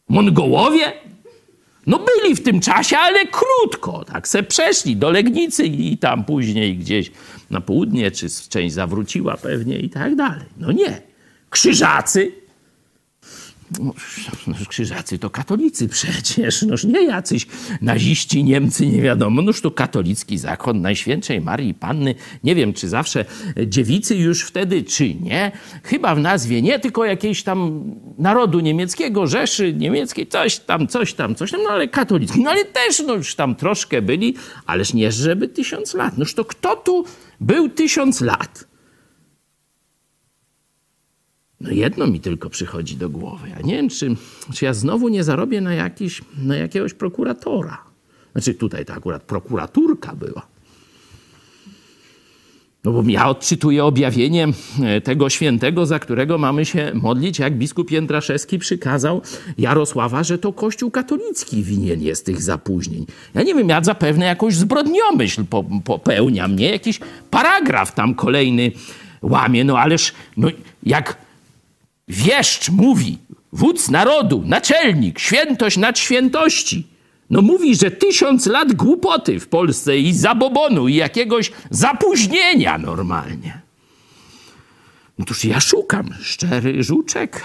Mongołowie? 0.08 0.92
No 1.86 1.98
byli 1.98 2.34
w 2.34 2.42
tym 2.42 2.60
czasie, 2.60 2.98
ale 2.98 3.18
krótko. 3.26 4.04
Tak 4.04 4.28
se 4.28 4.42
przeszli 4.42 4.96
do 4.96 5.10
Legnicy 5.10 5.66
i 5.66 5.98
tam 5.98 6.24
później 6.24 6.76
gdzieś 6.76 7.12
na 7.50 7.60
południe, 7.60 8.10
czy 8.10 8.26
część 8.48 8.74
zawróciła 8.74 9.36
pewnie 9.36 9.78
i 9.78 9.90
tak 9.90 10.16
dalej. 10.16 10.46
No 10.56 10.72
nie. 10.72 11.11
Krzyżacy 11.52 12.32
no, 13.80 14.54
krzyżacy 14.68 15.18
to 15.18 15.30
katolicy 15.30 15.88
przecież, 15.88 16.62
noż 16.62 16.84
nie 16.84 17.06
jacyś 17.06 17.46
naziści, 17.80 18.44
Niemcy, 18.44 18.86
nie 18.86 19.02
wiadomo, 19.02 19.42
noż 19.42 19.60
to 19.60 19.70
katolicki 19.70 20.38
zakon 20.38 20.80
Najświętszej 20.80 21.40
Marii 21.40 21.74
Panny. 21.74 22.14
Nie 22.44 22.54
wiem, 22.54 22.72
czy 22.72 22.88
zawsze 22.88 23.24
dziewicy 23.66 24.16
już 24.16 24.42
wtedy, 24.42 24.82
czy 24.82 25.14
nie. 25.14 25.52
Chyba 25.82 26.14
w 26.14 26.18
nazwie 26.20 26.62
nie, 26.62 26.78
tylko 26.78 27.04
jakiejś 27.04 27.42
tam 27.42 27.84
narodu 28.18 28.60
niemieckiego, 28.60 29.26
Rzeszy 29.26 29.72
niemieckiej, 29.72 30.26
coś 30.26 30.58
tam, 30.58 30.88
coś 30.88 31.14
tam, 31.14 31.34
coś 31.34 31.50
tam, 31.50 31.60
no 31.62 31.70
ale 31.70 31.88
katolicki. 31.88 32.40
No 32.40 32.50
ale 32.50 32.64
też, 32.64 33.02
no 33.06 33.14
już 33.14 33.34
tam 33.34 33.54
troszkę 33.54 34.02
byli, 34.02 34.34
ależ 34.66 34.94
nie, 34.94 35.12
żeby 35.12 35.48
tysiąc 35.48 35.94
lat. 35.94 36.18
Noż 36.18 36.34
to 36.34 36.44
kto 36.44 36.76
tu 36.76 37.04
był 37.40 37.68
tysiąc 37.68 38.20
lat? 38.20 38.71
No 41.62 41.70
jedno 41.70 42.06
mi 42.06 42.20
tylko 42.20 42.50
przychodzi 42.50 42.96
do 42.96 43.10
głowy. 43.10 43.48
Ja 43.48 43.60
nie 43.64 43.76
wiem, 43.76 43.88
czy, 43.88 44.16
czy 44.54 44.64
ja 44.64 44.74
znowu 44.74 45.08
nie 45.08 45.24
zarobię 45.24 45.60
na, 45.60 45.74
jakiś, 45.74 46.22
na 46.38 46.56
jakiegoś 46.56 46.94
prokuratora. 46.94 47.78
Znaczy 48.32 48.54
tutaj 48.54 48.84
to 48.84 48.94
akurat 48.94 49.22
prokuraturka 49.22 50.14
była. 50.14 50.46
No 52.84 52.92
bo 52.92 53.02
ja 53.06 53.28
odczytuję 53.28 53.84
objawienie 53.84 54.48
e, 54.82 55.00
tego 55.00 55.30
świętego, 55.30 55.86
za 55.86 55.98
którego 55.98 56.38
mamy 56.38 56.64
się 56.64 56.92
modlić, 56.94 57.38
jak 57.38 57.58
biskup 57.58 57.90
Jędraszewski 57.90 58.58
przykazał 58.58 59.22
Jarosława, 59.58 60.24
że 60.24 60.38
to 60.38 60.52
Kościół 60.52 60.90
katolicki 60.90 61.62
winien 61.62 62.02
jest 62.02 62.26
tych 62.26 62.42
zapóźnień. 62.42 63.06
Ja 63.34 63.42
nie 63.42 63.54
wiem, 63.54 63.68
ja 63.68 63.84
zapewne 63.84 64.26
jakąś 64.26 64.54
zbrodniomyśl 64.54 65.44
popełnia 65.84 66.48
mnie, 66.48 66.70
jakiś 66.70 67.00
paragraf 67.30 67.94
tam 67.94 68.14
kolejny 68.14 68.72
łamie, 69.22 69.64
no 69.64 69.78
ależ 69.78 70.12
no 70.36 70.48
jak 70.82 71.16
wieszcz 72.08 72.70
mówi, 72.70 73.18
wódz 73.52 73.88
narodu, 73.88 74.42
naczelnik, 74.46 75.18
świętość 75.18 75.76
nad 75.76 75.98
świętości. 75.98 76.86
No 77.30 77.42
mówi, 77.42 77.76
że 77.76 77.90
tysiąc 77.90 78.46
lat 78.46 78.72
głupoty 78.72 79.40
w 79.40 79.48
Polsce 79.48 79.98
i 79.98 80.12
zabobonu 80.12 80.88
i 80.88 80.94
jakiegoś 80.94 81.52
zapóźnienia 81.70 82.78
normalnie. 82.78 83.60
No 85.18 85.24
toż 85.24 85.44
ja 85.44 85.60
szukam 85.60 86.14
szczery 86.22 86.82
żuczek 86.82 87.44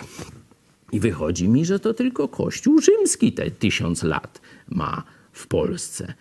i 0.91 0.99
wychodzi 0.99 1.49
mi, 1.49 1.65
że 1.65 1.79
to 1.79 1.93
tylko 1.93 2.27
Kościół 2.27 2.81
rzymski 2.81 3.33
te 3.33 3.51
tysiąc 3.51 4.03
lat 4.03 4.41
ma 4.69 5.03
w 5.33 5.47
Polsce. 5.47 6.13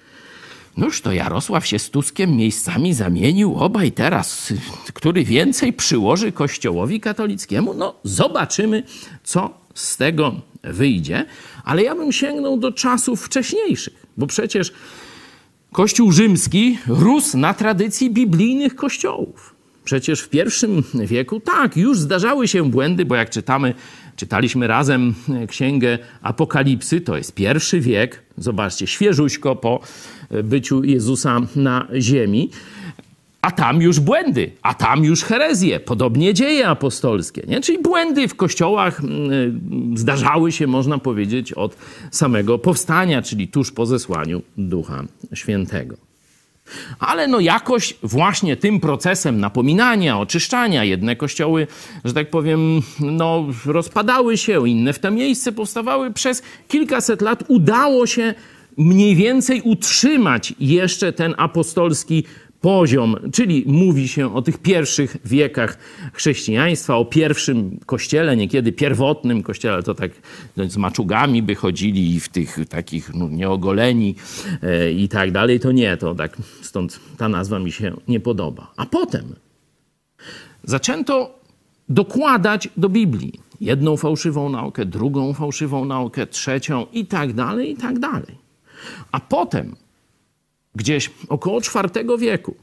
Noż 0.76 1.00
to 1.00 1.12
Jarosław 1.12 1.66
się 1.66 1.78
z 1.78 1.90
Tuskiem 1.90 2.36
miejscami 2.36 2.94
zamienił 2.94 3.54
obaj 3.54 3.92
teraz, 3.92 4.52
który 4.94 5.24
więcej 5.24 5.72
przyłoży 5.72 6.32
Kościołowi 6.32 7.00
katolickiemu. 7.00 7.74
No, 7.74 7.94
zobaczymy, 8.04 8.82
co 9.24 9.50
z 9.74 9.96
tego 9.96 10.34
wyjdzie. 10.62 11.24
Ale 11.64 11.82
ja 11.82 11.94
bym 11.94 12.12
sięgnął 12.12 12.58
do 12.58 12.72
czasów 12.72 13.24
wcześniejszych, 13.24 14.06
bo 14.16 14.26
przecież 14.26 14.72
Kościół 15.72 16.12
rzymski 16.12 16.78
rósł 16.86 17.38
na 17.38 17.54
tradycji 17.54 18.10
biblijnych 18.10 18.76
kościołów. 18.76 19.54
Przecież 19.84 20.20
w 20.20 20.28
pierwszym 20.28 20.82
wieku, 20.94 21.40
tak, 21.40 21.76
już 21.76 21.98
zdarzały 21.98 22.48
się 22.48 22.70
błędy, 22.70 23.04
bo 23.04 23.14
jak 23.14 23.30
czytamy, 23.30 23.74
czytaliśmy 24.16 24.66
razem 24.66 25.14
księgę 25.48 25.98
Apokalipsy, 26.22 27.00
to 27.00 27.16
jest 27.16 27.34
pierwszy 27.34 27.80
wiek, 27.80 28.22
zobaczcie, 28.38 28.86
świeżuśko 28.86 29.56
po 29.56 29.80
byciu 30.44 30.84
Jezusa 30.84 31.40
na 31.56 31.86
ziemi. 31.98 32.50
A 33.42 33.50
tam 33.50 33.82
już 33.82 34.00
błędy, 34.00 34.52
a 34.62 34.74
tam 34.74 35.04
już 35.04 35.22
herezje, 35.22 35.80
podobnie 35.80 36.34
dzieje 36.34 36.68
apostolskie. 36.68 37.42
Nie? 37.48 37.60
Czyli 37.60 37.78
błędy 37.78 38.28
w 38.28 38.34
kościołach 38.34 39.00
mm, 39.00 39.98
zdarzały 39.98 40.52
się, 40.52 40.66
można 40.66 40.98
powiedzieć, 40.98 41.52
od 41.52 41.76
samego 42.10 42.58
powstania, 42.58 43.22
czyli 43.22 43.48
tuż 43.48 43.72
po 43.72 43.86
zesłaniu 43.86 44.42
Ducha 44.56 45.04
Świętego. 45.34 46.05
Ale 46.98 47.28
no 47.28 47.40
jakoś 47.40 47.94
właśnie 48.02 48.56
tym 48.56 48.80
procesem 48.80 49.40
napominania, 49.40 50.18
oczyszczania, 50.18 50.84
jedne 50.84 51.16
kościoły, 51.16 51.66
że 52.04 52.12
tak 52.12 52.30
powiem, 52.30 52.82
no 53.00 53.46
rozpadały 53.66 54.36
się, 54.38 54.68
inne 54.68 54.92
w 54.92 54.98
to 54.98 55.10
miejsce 55.10 55.52
powstawały 55.52 56.12
przez 56.12 56.42
kilkaset 56.68 57.22
lat. 57.22 57.44
Udało 57.48 58.06
się 58.06 58.34
mniej 58.76 59.16
więcej 59.16 59.62
utrzymać 59.62 60.54
jeszcze 60.60 61.12
ten 61.12 61.34
apostolski 61.38 62.24
poziom, 62.66 63.16
czyli 63.32 63.64
mówi 63.66 64.08
się 64.08 64.34
o 64.34 64.42
tych 64.42 64.58
pierwszych 64.58 65.16
wiekach 65.24 65.78
chrześcijaństwa, 66.12 66.96
o 66.96 67.04
pierwszym 67.04 67.78
kościele, 67.86 68.36
niekiedy 68.36 68.72
pierwotnym 68.72 69.42
kościele, 69.42 69.82
to 69.82 69.94
tak 69.94 70.10
no, 70.56 70.68
z 70.68 70.76
maczugami 70.76 71.42
by 71.42 71.54
chodzili 71.54 72.14
i 72.14 72.20
w 72.20 72.28
tych 72.28 72.58
takich 72.68 73.14
no, 73.14 73.28
nieogoleni 73.28 74.14
e, 74.62 74.92
i 74.92 75.08
tak 75.08 75.32
dalej, 75.32 75.60
to 75.60 75.72
nie, 75.72 75.96
to 75.96 76.14
tak 76.14 76.36
stąd 76.62 77.00
ta 77.16 77.28
nazwa 77.28 77.58
mi 77.58 77.72
się 77.72 77.96
nie 78.08 78.20
podoba. 78.20 78.72
A 78.76 78.86
potem 78.86 79.34
zaczęto 80.64 81.38
dokładać 81.88 82.68
do 82.76 82.88
Biblii 82.88 83.32
jedną 83.60 83.96
fałszywą 83.96 84.48
naukę, 84.48 84.84
drugą 84.84 85.32
fałszywą 85.32 85.84
naukę, 85.84 86.26
trzecią 86.26 86.86
i 86.92 87.06
tak 87.06 87.32
dalej, 87.32 87.70
i 87.70 87.76
tak 87.76 87.98
dalej. 87.98 88.38
A 89.12 89.20
potem 89.20 89.76
gdzieś 90.76 91.10
około 91.28 91.60
IV 91.60 92.18
wieku 92.18 92.54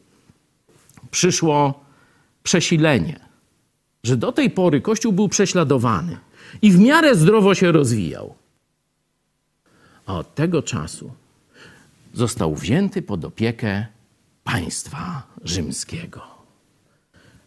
przyszło 1.11 1.83
przesilenie, 2.43 3.19
że 4.03 4.17
do 4.17 4.31
tej 4.31 4.49
pory 4.49 4.81
Kościół 4.81 5.13
był 5.13 5.29
prześladowany 5.29 6.17
i 6.61 6.71
w 6.71 6.79
miarę 6.79 7.15
zdrowo 7.15 7.55
się 7.55 7.71
rozwijał. 7.71 8.35
A 10.05 10.17
od 10.17 10.35
tego 10.35 10.63
czasu 10.63 11.11
został 12.13 12.55
wzięty 12.55 13.01
pod 13.01 13.25
opiekę 13.25 13.85
państwa 14.43 15.23
rzymskiego. 15.43 16.21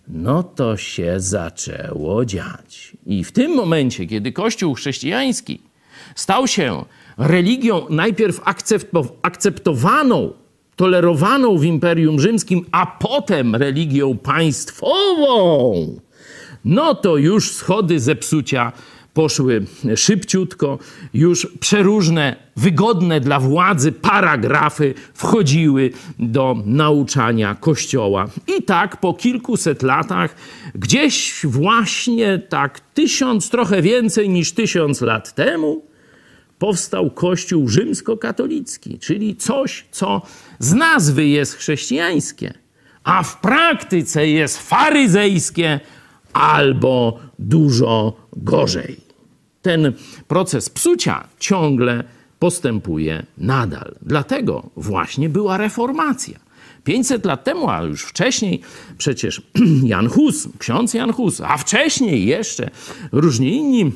No 0.08 0.42
to 0.42 0.76
się 0.76 1.14
zaczęło 1.18 2.24
dziać. 2.24 2.96
I 3.06 3.24
w 3.24 3.32
tym 3.32 3.54
momencie, 3.54 4.06
kiedy 4.06 4.32
Kościół 4.32 4.74
chrześcijański 4.74 5.60
stał 6.14 6.48
się 6.48 6.84
religią 7.18 7.86
najpierw 7.90 8.40
akceptowaną 9.22 10.32
tolerowaną 10.76 11.58
w 11.58 11.64
Imperium 11.64 12.20
Rzymskim, 12.20 12.64
a 12.72 12.86
potem 12.86 13.54
religią 13.54 14.18
państwową, 14.18 16.00
no 16.64 16.94
to 16.94 17.16
już 17.16 17.50
schody 17.50 18.00
zepsucia 18.00 18.72
poszły 19.14 19.64
szybciutko, 19.96 20.78
już 21.14 21.46
przeróżne, 21.60 22.36
wygodne 22.56 23.20
dla 23.20 23.40
władzy 23.40 23.92
paragrafy 23.92 24.94
wchodziły 25.14 25.90
do 26.18 26.56
nauczania 26.64 27.54
Kościoła. 27.54 28.26
I 28.58 28.62
tak 28.62 28.96
po 29.00 29.14
kilkuset 29.14 29.82
latach, 29.82 30.36
gdzieś 30.74 31.40
właśnie 31.44 32.38
tak 32.38 32.80
tysiąc, 32.80 33.50
trochę 33.50 33.82
więcej 33.82 34.28
niż 34.28 34.52
tysiąc 34.52 35.00
lat 35.00 35.34
temu, 35.34 35.82
powstał 36.58 37.10
Kościół 37.10 37.68
rzymskokatolicki, 37.68 38.98
czyli 38.98 39.36
coś, 39.36 39.84
co 39.90 40.22
z 40.58 40.74
nazwy 40.74 41.26
jest 41.26 41.54
chrześcijańskie, 41.54 42.54
a 43.04 43.22
w 43.22 43.40
praktyce 43.40 44.28
jest 44.28 44.58
faryzejskie 44.58 45.80
albo 46.32 47.18
dużo 47.38 48.16
gorzej. 48.36 48.96
Ten 49.62 49.92
proces 50.28 50.70
psucia 50.70 51.28
ciągle 51.38 52.04
postępuje 52.38 53.26
nadal. 53.38 53.94
Dlatego 54.02 54.70
właśnie 54.76 55.28
była 55.28 55.56
reformacja. 55.56 56.38
500 56.84 57.24
lat 57.24 57.44
temu, 57.44 57.70
a 57.70 57.82
już 57.82 58.02
wcześniej 58.02 58.60
przecież 58.98 59.42
Jan 59.92 60.08
Hus, 60.08 60.48
ksiądz 60.58 60.94
Jan 60.94 61.12
Hus, 61.12 61.40
a 61.40 61.56
wcześniej 61.56 62.26
jeszcze 62.26 62.70
różni 63.12 63.56
inni 63.56 63.92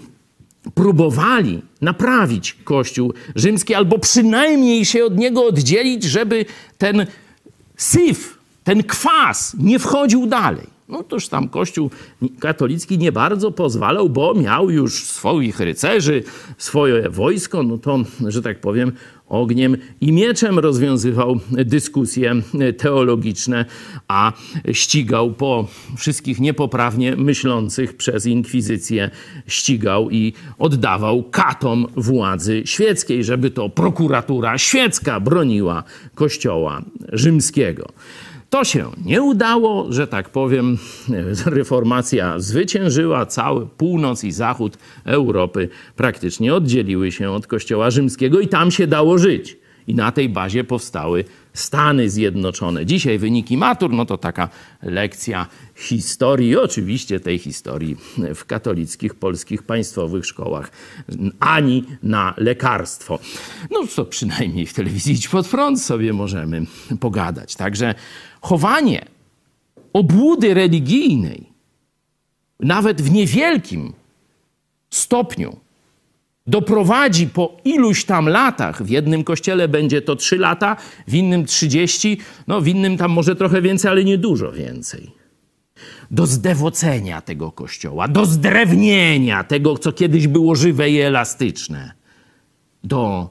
próbowali 0.74 1.62
naprawić 1.80 2.56
Kościół 2.64 3.12
rzymski, 3.36 3.74
albo 3.74 3.98
przynajmniej 3.98 4.84
się 4.84 5.04
od 5.04 5.18
niego 5.18 5.46
oddzielić, 5.46 6.04
żeby 6.04 6.44
ten 6.78 7.06
syf, 7.76 8.38
ten 8.64 8.82
kwas 8.82 9.56
nie 9.58 9.78
wchodził 9.78 10.26
dalej. 10.26 10.66
No 10.88 11.02
toż 11.02 11.28
tam 11.28 11.48
Kościół 11.48 11.90
katolicki 12.38 12.98
nie 12.98 13.12
bardzo 13.12 13.50
pozwalał, 13.52 14.08
bo 14.08 14.34
miał 14.34 14.70
już 14.70 15.04
swoich 15.04 15.60
rycerzy, 15.60 16.22
swoje 16.58 17.10
wojsko, 17.10 17.62
no 17.62 17.78
to, 17.78 17.98
że 18.28 18.42
tak 18.42 18.60
powiem, 18.60 18.92
ogniem 19.30 19.76
i 20.00 20.12
mieczem 20.12 20.58
rozwiązywał 20.58 21.40
dyskusje 21.50 22.34
teologiczne, 22.78 23.64
a 24.08 24.32
ścigał 24.72 25.32
po 25.32 25.68
wszystkich 25.96 26.40
niepoprawnie 26.40 27.16
myślących 27.16 27.96
przez 27.96 28.26
inkwizycję, 28.26 29.10
ścigał 29.46 30.10
i 30.10 30.32
oddawał 30.58 31.22
katom 31.22 31.86
władzy 31.96 32.62
świeckiej, 32.64 33.24
żeby 33.24 33.50
to 33.50 33.68
prokuratura 33.68 34.58
świecka 34.58 35.20
broniła 35.20 35.84
Kościoła 36.14 36.82
rzymskiego. 37.12 37.92
To 38.50 38.64
się 38.64 38.90
nie 39.04 39.22
udało, 39.22 39.92
że 39.92 40.06
tak 40.06 40.28
powiem, 40.28 40.78
reformacja 41.46 42.38
zwyciężyła, 42.38 43.26
cały 43.26 43.66
północ 43.66 44.24
i 44.24 44.32
zachód 44.32 44.78
Europy 45.04 45.68
praktycznie 45.96 46.54
oddzieliły 46.54 47.12
się 47.12 47.30
od 47.30 47.46
Kościoła 47.46 47.90
Rzymskiego 47.90 48.40
i 48.40 48.48
tam 48.48 48.70
się 48.70 48.86
dało 48.86 49.18
żyć. 49.18 49.56
I 49.86 49.94
na 49.94 50.12
tej 50.12 50.28
bazie 50.28 50.64
powstały 50.64 51.24
Stany 51.54 52.10
Zjednoczone. 52.10 52.86
Dzisiaj 52.86 53.18
wyniki 53.18 53.56
matur, 53.56 53.90
no 53.90 54.04
to 54.06 54.18
taka 54.18 54.48
lekcja 54.82 55.46
historii, 55.74 56.56
oczywiście 56.56 57.20
tej 57.20 57.38
historii 57.38 57.96
w 58.34 58.44
katolickich, 58.44 59.14
polskich, 59.14 59.62
państwowych 59.62 60.26
szkołach, 60.26 60.70
ani 61.40 61.84
na 62.02 62.34
lekarstwo. 62.36 63.18
No 63.70 63.86
to 63.96 64.04
przynajmniej 64.04 64.66
w 64.66 64.74
telewizji 64.74 65.14
Idź 65.14 65.28
Pod 65.28 65.48
Prąd 65.48 65.82
sobie 65.82 66.12
możemy 66.12 66.66
pogadać. 67.00 67.56
Także 67.56 67.94
chowanie 68.40 69.04
obłudy 69.92 70.54
religijnej, 70.54 71.46
nawet 72.60 73.02
w 73.02 73.10
niewielkim 73.10 73.92
stopniu, 74.90 75.56
doprowadzi 76.50 77.26
po 77.26 77.56
iluś 77.64 78.04
tam 78.04 78.28
latach, 78.28 78.82
w 78.82 78.88
jednym 78.90 79.24
kościele 79.24 79.68
będzie 79.68 80.02
to 80.02 80.16
3 80.16 80.38
lata, 80.38 80.76
w 81.08 81.14
innym 81.14 81.46
30, 81.46 82.18
no 82.46 82.60
w 82.60 82.68
innym 82.68 82.96
tam 82.96 83.10
może 83.10 83.36
trochę 83.36 83.62
więcej, 83.62 83.90
ale 83.90 84.04
nie 84.04 84.18
dużo 84.18 84.52
więcej. 84.52 85.10
Do 86.10 86.26
zdewocenia 86.26 87.20
tego 87.20 87.52
kościoła, 87.52 88.08
do 88.08 88.26
zdrewnienia 88.26 89.44
tego, 89.44 89.78
co 89.78 89.92
kiedyś 89.92 90.28
było 90.28 90.54
żywe 90.54 90.90
i 90.90 91.00
elastyczne, 91.00 91.92
do 92.84 93.30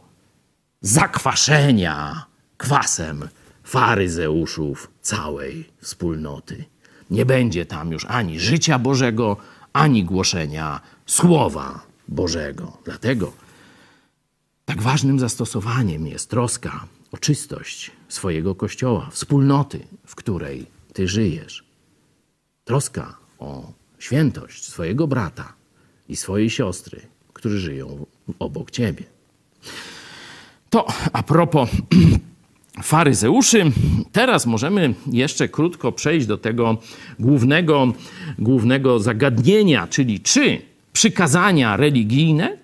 zakwaszenia 0.81 2.25
kwasem 2.57 3.27
faryzeuszów 3.63 4.91
całej 5.01 5.65
wspólnoty. 5.81 6.65
Nie 7.09 7.25
będzie 7.25 7.65
tam 7.65 7.91
już 7.91 8.05
ani 8.05 8.39
życia 8.39 8.79
Bożego, 8.79 9.37
ani 9.73 10.03
głoszenia 10.03 10.79
Słowa 11.05 11.88
Bożego. 12.09 12.77
Dlatego 12.85 13.33
tak 14.65 14.81
ważnym 14.81 15.19
zastosowaniem 15.19 16.07
jest 16.07 16.29
troska 16.29 16.85
o 17.11 17.17
czystość 17.17 17.91
swojego 18.09 18.55
kościoła, 18.55 19.09
wspólnoty, 19.11 19.79
w 20.05 20.15
której 20.15 20.65
ty 20.93 21.07
żyjesz. 21.07 21.63
Troska 22.65 23.17
o 23.39 23.71
świętość 23.99 24.69
swojego 24.69 25.07
brata 25.07 25.53
i 26.09 26.15
swojej 26.15 26.49
siostry, 26.49 27.01
którzy 27.33 27.59
żyją 27.59 28.05
obok 28.39 28.71
ciebie. 28.71 29.03
To 30.69 30.87
a 31.13 31.23
propos 31.23 31.69
faryzeuszy. 32.83 33.71
Teraz 34.11 34.45
możemy 34.45 34.93
jeszcze 35.11 35.47
krótko 35.47 35.91
przejść 35.91 36.27
do 36.27 36.37
tego 36.37 36.77
głównego, 37.19 37.93
głównego 38.39 38.99
zagadnienia, 38.99 39.87
czyli 39.87 40.19
czy 40.19 40.68
przykazania 40.99 41.77
religijne, 41.77 42.57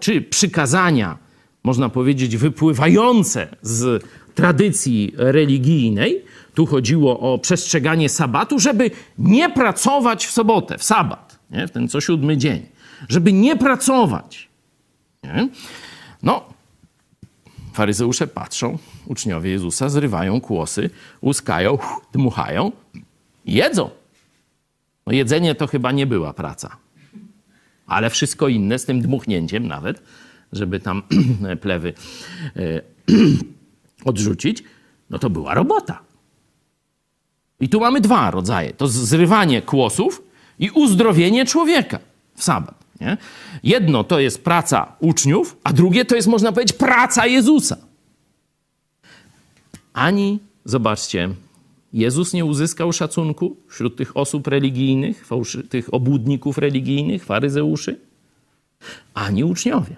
czy 0.00 0.22
przykazania, 0.22 1.18
można 1.64 1.88
powiedzieć, 1.88 2.36
wypływające 2.36 3.56
z 3.62 4.04
tradycji 4.34 5.14
religijnej, 5.16 6.24
tu 6.54 6.66
chodziło 6.66 7.20
o 7.20 7.38
przestrzeganie 7.38 8.08
sabatu, 8.08 8.58
żeby 8.58 8.90
nie 9.18 9.50
pracować 9.50 10.26
w 10.26 10.30
sobotę, 10.30 10.78
w 10.78 10.84
sabat, 10.84 11.38
nie? 11.50 11.68
w 11.68 11.70
ten 11.70 11.88
co 11.88 12.00
siódmy 12.00 12.36
dzień, 12.36 12.66
żeby 13.08 13.32
nie 13.32 13.56
pracować. 13.56 14.48
Nie? 15.24 15.48
No, 16.22 16.44
faryzeusze 17.72 18.26
patrzą, 18.26 18.78
uczniowie 19.06 19.50
Jezusa 19.50 19.88
zrywają 19.88 20.40
kłosy, 20.40 20.90
łuskają, 21.22 21.78
dmuchają, 22.12 22.72
jedzą. 23.46 23.90
No 25.06 25.12
jedzenie 25.12 25.54
to 25.54 25.66
chyba 25.66 25.92
nie 25.92 26.06
była 26.06 26.32
praca, 26.32 26.81
ale 27.92 28.10
wszystko 28.10 28.48
inne 28.48 28.78
z 28.78 28.84
tym 28.84 29.02
dmuchnięciem 29.02 29.68
nawet, 29.68 30.02
żeby 30.52 30.80
tam 30.80 31.02
plewy 31.62 31.94
e, 32.56 32.80
odrzucić, 34.10 34.64
no 35.10 35.18
to 35.18 35.30
była 35.30 35.54
robota. 35.54 35.98
I 37.60 37.68
tu 37.68 37.80
mamy 37.80 38.00
dwa 38.00 38.30
rodzaje. 38.30 38.72
To 38.72 38.88
zrywanie 38.88 39.62
kłosów 39.62 40.22
i 40.58 40.70
uzdrowienie 40.70 41.46
człowieka 41.46 41.98
w 42.34 42.42
sabat. 42.42 42.74
Nie? 43.00 43.16
Jedno 43.62 44.04
to 44.04 44.20
jest 44.20 44.44
praca 44.44 44.96
uczniów, 45.00 45.56
a 45.64 45.72
drugie 45.72 46.04
to 46.04 46.16
jest, 46.16 46.28
można 46.28 46.52
powiedzieć, 46.52 46.76
praca 46.76 47.26
Jezusa. 47.26 47.76
Ani, 49.92 50.38
zobaczcie, 50.64 51.28
Jezus 51.92 52.32
nie 52.32 52.44
uzyskał 52.44 52.92
szacunku 52.92 53.56
wśród 53.68 53.96
tych 53.96 54.16
osób 54.16 54.46
religijnych, 54.46 55.28
tych 55.68 55.94
obłudników 55.94 56.58
religijnych, 56.58 57.24
faryzeuszy, 57.24 58.00
ani 59.14 59.44
uczniowie. 59.44 59.96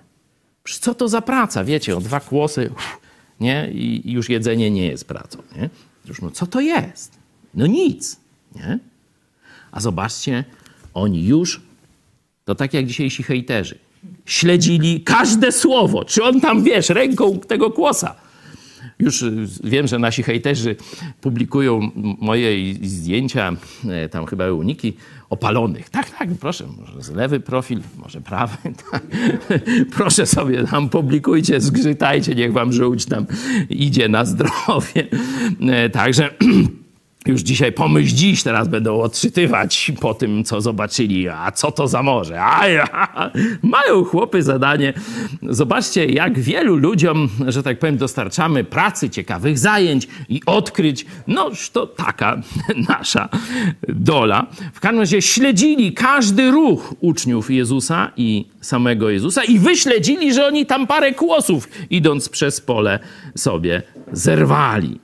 Co 0.64 0.94
to 0.94 1.08
za 1.08 1.22
praca? 1.22 1.64
Wiecie, 1.64 1.96
o 1.96 2.00
dwa 2.00 2.20
kłosy 2.20 2.70
nie? 3.40 3.70
I 3.72 4.12
już 4.12 4.28
jedzenie 4.28 4.70
nie 4.70 4.86
jest 4.86 5.08
pracą. 5.08 5.42
Nie? 5.56 5.70
Już, 6.04 6.22
no 6.22 6.30
co 6.30 6.46
to 6.46 6.60
jest? 6.60 7.18
No 7.54 7.66
nic. 7.66 8.16
Nie? 8.54 8.78
A 9.72 9.80
zobaczcie, 9.80 10.44
oni 10.94 11.26
już, 11.26 11.60
to 12.44 12.54
tak 12.54 12.74
jak 12.74 12.86
dzisiejsi 12.86 13.22
hejterzy, 13.22 13.78
śledzili 14.26 15.00
każde 15.00 15.52
słowo, 15.52 16.04
czy 16.04 16.24
on 16.24 16.40
tam, 16.40 16.62
wiesz, 16.62 16.88
ręką 16.88 17.40
tego 17.40 17.70
kłosa. 17.70 18.14
Już 18.98 19.22
y, 19.22 19.46
wiem, 19.64 19.86
że 19.86 19.98
nasi 19.98 20.22
hejterzy 20.22 20.76
publikują 21.20 21.90
moje 22.20 22.74
zdjęcia, 22.82 23.52
e, 23.88 24.08
tam 24.08 24.26
chyba 24.26 24.50
uniki, 24.50 24.92
opalonych. 25.30 25.90
Tak, 25.90 26.10
tak, 26.10 26.28
proszę, 26.40 26.64
może 26.96 27.12
lewy 27.12 27.40
profil, 27.40 27.80
może 27.96 28.20
prawy. 28.20 28.56
Tak. 28.90 29.02
Proszę 29.90 30.26
sobie 30.26 30.64
tam 30.64 30.88
publikujcie, 30.88 31.60
zgrzytajcie, 31.60 32.34
niech 32.34 32.52
wam 32.52 32.72
żółć 32.72 33.06
tam 33.06 33.26
idzie 33.70 34.08
na 34.08 34.24
zdrowie. 34.24 35.08
E, 35.60 35.90
także 35.90 36.30
już 37.26 37.40
dzisiaj 37.40 37.72
pomyśl 37.72 38.14
dziś, 38.14 38.42
teraz 38.42 38.68
będą 38.68 39.00
odczytywać 39.00 39.92
po 40.00 40.14
tym, 40.14 40.44
co 40.44 40.60
zobaczyli. 40.60 41.28
A 41.28 41.52
co 41.52 41.72
to 41.72 41.88
za 41.88 42.02
morze? 42.02 42.44
A, 42.44 42.68
ja, 42.68 43.08
mają 43.62 44.04
chłopy 44.04 44.42
zadanie. 44.42 44.92
Zobaczcie, 45.42 46.06
jak 46.06 46.38
wielu 46.38 46.76
ludziom, 46.76 47.28
że 47.48 47.62
tak 47.62 47.78
powiem, 47.78 47.96
dostarczamy 47.96 48.64
pracy, 48.64 49.10
ciekawych 49.10 49.58
zajęć 49.58 50.08
i 50.28 50.40
odkryć. 50.46 51.06
Noż 51.26 51.70
to 51.70 51.86
taka 51.86 52.40
nasza 52.88 53.28
dola. 53.88 54.46
W 54.72 54.80
każdym 54.80 55.00
razie 55.00 55.22
śledzili 55.22 55.92
każdy 55.92 56.50
ruch 56.50 56.94
uczniów 57.00 57.50
Jezusa 57.50 58.10
i 58.16 58.46
samego 58.60 59.10
Jezusa 59.10 59.44
i 59.44 59.58
wyśledzili, 59.58 60.34
że 60.34 60.46
oni 60.46 60.66
tam 60.66 60.86
parę 60.86 61.12
kłosów 61.12 61.68
idąc 61.90 62.28
przez 62.28 62.60
pole 62.60 62.98
sobie 63.34 63.82
zerwali. 64.12 65.03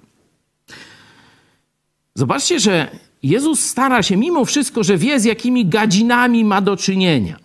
Zobaczcie, 2.21 2.61
że 2.61 2.89
Jezus 3.23 3.61
stara 3.61 4.03
się, 4.03 4.17
mimo 4.17 4.45
wszystko, 4.45 4.85
że 4.85 4.99
wie, 4.99 5.21
z 5.21 5.25
jakimi 5.25 5.67
gadzinami 5.67 6.45
ma 6.45 6.61
do 6.61 6.77
czynienia, 6.77 7.37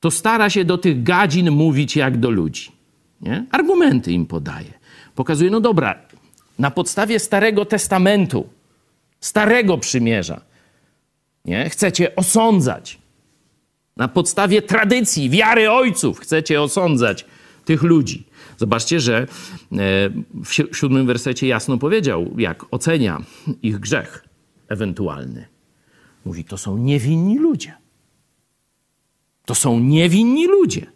to 0.00 0.10
stara 0.10 0.50
się 0.50 0.64
do 0.64 0.78
tych 0.78 1.02
gadzin 1.02 1.50
mówić 1.50 1.96
jak 1.96 2.16
do 2.16 2.30
ludzi. 2.30 2.72
Nie? 3.20 3.46
Argumenty 3.50 4.12
im 4.12 4.26
podaje. 4.26 4.72
Pokazuje, 5.14 5.50
no 5.50 5.60
dobra, 5.60 5.98
na 6.58 6.70
podstawie 6.70 7.18
Starego 7.18 7.64
Testamentu, 7.64 8.48
Starego 9.20 9.78
Przymierza, 9.78 10.40
nie? 11.44 11.70
chcecie 11.70 12.16
osądzać. 12.16 12.98
Na 13.96 14.08
podstawie 14.08 14.62
tradycji, 14.62 15.30
wiary 15.30 15.70
ojców 15.70 16.20
chcecie 16.20 16.62
osądzać 16.62 17.24
tych 17.64 17.82
ludzi. 17.82 18.24
Zobaczcie, 18.56 19.00
że 19.00 19.16
e, 19.22 19.26
w 20.44 20.76
siódmym 20.76 21.06
wersecie 21.06 21.46
jasno 21.46 21.78
powiedział, 21.78 22.34
jak 22.38 22.64
ocenia 22.70 23.22
ich 23.62 23.78
grzech 23.78 24.24
ewentualny. 24.68 25.46
Mówi, 26.24 26.44
to 26.44 26.58
są 26.58 26.78
niewinni 26.78 27.38
ludzie. 27.38 27.72
To 29.44 29.54
są 29.54 29.78
niewinni 29.78 30.46
ludzie. 30.46 30.86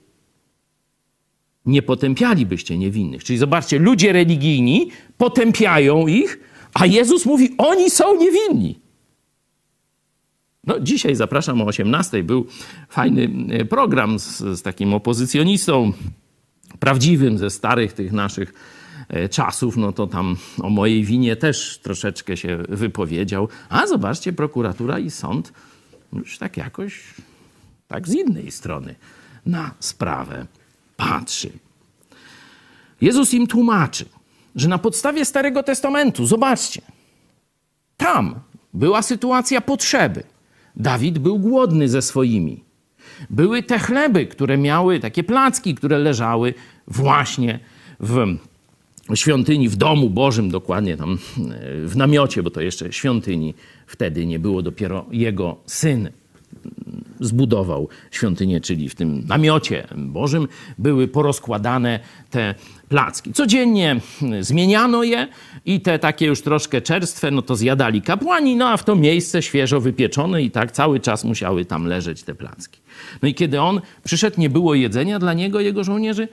Nie 1.67 1.83
potępialibyście 1.83 2.79
niewinnych. 2.79 3.25
Czyli 3.25 3.39
zobaczcie, 3.39 3.79
ludzie 3.79 4.13
religijni 4.13 4.91
potępiają 5.19 6.07
ich, 6.07 6.41
a 6.75 6.87
Jezus 6.87 7.27
mówi, 7.27 7.55
oni 7.59 7.91
są 7.91 8.17
niewinni. 8.17 8.81
No, 10.65 10.81
dzisiaj 10.81 11.15
zapraszam 11.15 11.63
o 11.63 11.65
18. 11.65 12.23
Był 12.23 12.47
fajny 12.89 13.31
e, 13.51 13.65
program 13.65 14.19
z, 14.19 14.39
z 14.39 14.63
takim 14.63 14.95
opozycjonistą, 14.95 15.93
prawdziwym 16.81 17.39
ze 17.39 17.51
starych 17.51 17.93
tych 17.93 18.13
naszych 18.13 18.55
e, 19.09 19.29
czasów, 19.29 19.77
no 19.77 19.93
to 19.93 20.07
tam 20.07 20.37
o 20.63 20.71
mojej 20.71 21.05
winie 21.05 21.37
też 21.37 21.79
troszeczkę 21.83 22.37
się 22.37 22.59
wypowiedział. 22.69 23.49
A 23.69 23.87
zobaczcie, 23.87 24.33
prokuratura 24.33 24.99
i 24.99 25.11
sąd 25.11 25.53
już 26.13 26.39
tak 26.39 26.57
jakoś, 26.57 27.15
tak 27.89 28.09
z 28.09 28.15
innej 28.15 28.51
strony 28.51 28.95
na 29.47 29.71
sprawę 29.81 30.47
patrzy. 30.97 31.51
Jezus 33.01 33.35
im 33.35 33.47
tłumaczy, 33.47 34.05
że 34.57 34.69
na 34.69 34.79
podstawie 34.79 35.25
Starego 35.25 35.63
Testamentu, 35.63 36.27
zobaczcie, 36.27 36.83
tam 37.97 38.35
była 38.75 39.03
sytuacja 39.03 39.61
potrzeby. 39.61 40.23
Dawid 40.77 41.19
był 41.19 41.39
głodny 41.39 41.89
ze 41.89 42.03
swoimi. 42.03 42.68
Były 43.31 43.63
te 43.63 43.79
chleby, 43.79 44.27
które 44.27 44.59
miały, 44.59 45.01
takie 45.01 45.25
placki, 45.25 45.75
które 45.75 45.99
leżały 45.99 46.55
właśnie 46.87 47.61
w 48.01 48.37
świątyni, 49.15 49.69
w 49.69 49.77
domu 49.77 50.11
Bożym, 50.11 50.51
dokładnie 50.51 50.97
tam 50.97 51.19
w 51.85 51.97
namiocie, 51.97 52.43
bo 52.43 52.51
to 52.51 52.61
jeszcze 52.61 52.93
świątyni 52.93 53.55
wtedy 53.87 54.27
nie 54.27 54.39
było, 54.39 54.63
dopiero 54.63 55.07
jego 55.11 55.57
syn 55.67 56.11
zbudował 57.21 57.89
świątynię, 58.11 58.61
czyli 58.61 58.89
w 58.89 58.95
tym 58.95 59.27
namiocie 59.27 59.87
Bożym 59.97 60.49
były 60.79 61.09
porozkładane 61.09 62.01
te 62.31 62.55
placki. 62.89 63.33
Codziennie 63.33 64.01
zmieniano 64.41 65.03
je 65.03 65.29
i 65.65 65.81
te 65.81 65.99
takie 65.99 66.27
już 66.27 66.43
troszkę 66.43 66.81
czerstwe, 66.81 67.31
no 67.31 67.43
to 67.43 67.57
zjadali 67.57 68.03
kapłani, 68.03 68.57
no 68.57 68.69
a 68.69 68.77
w 68.77 68.85
to 68.85 68.97
miejsce 68.97 69.43
świeżo 69.43 69.81
wypieczone 69.81 70.43
i 70.43 70.51
tak 70.51 70.73
cały 70.73 71.01
czas 71.01 71.25
musiały 71.25 71.65
tam 71.65 71.87
leżeć 71.87 72.23
te 72.23 72.35
placki. 72.35 72.81
No 73.23 73.29
i 73.29 73.35
kiedy 73.35 73.61
on 73.61 73.81
przyszedł, 74.05 74.41
nie 74.41 74.51
było 74.51 74.75
jedzenia 74.75 75.19
dla 75.19 75.35
niego, 75.35 75.61
jego 75.61 75.85
żołnierzy, 75.85 76.29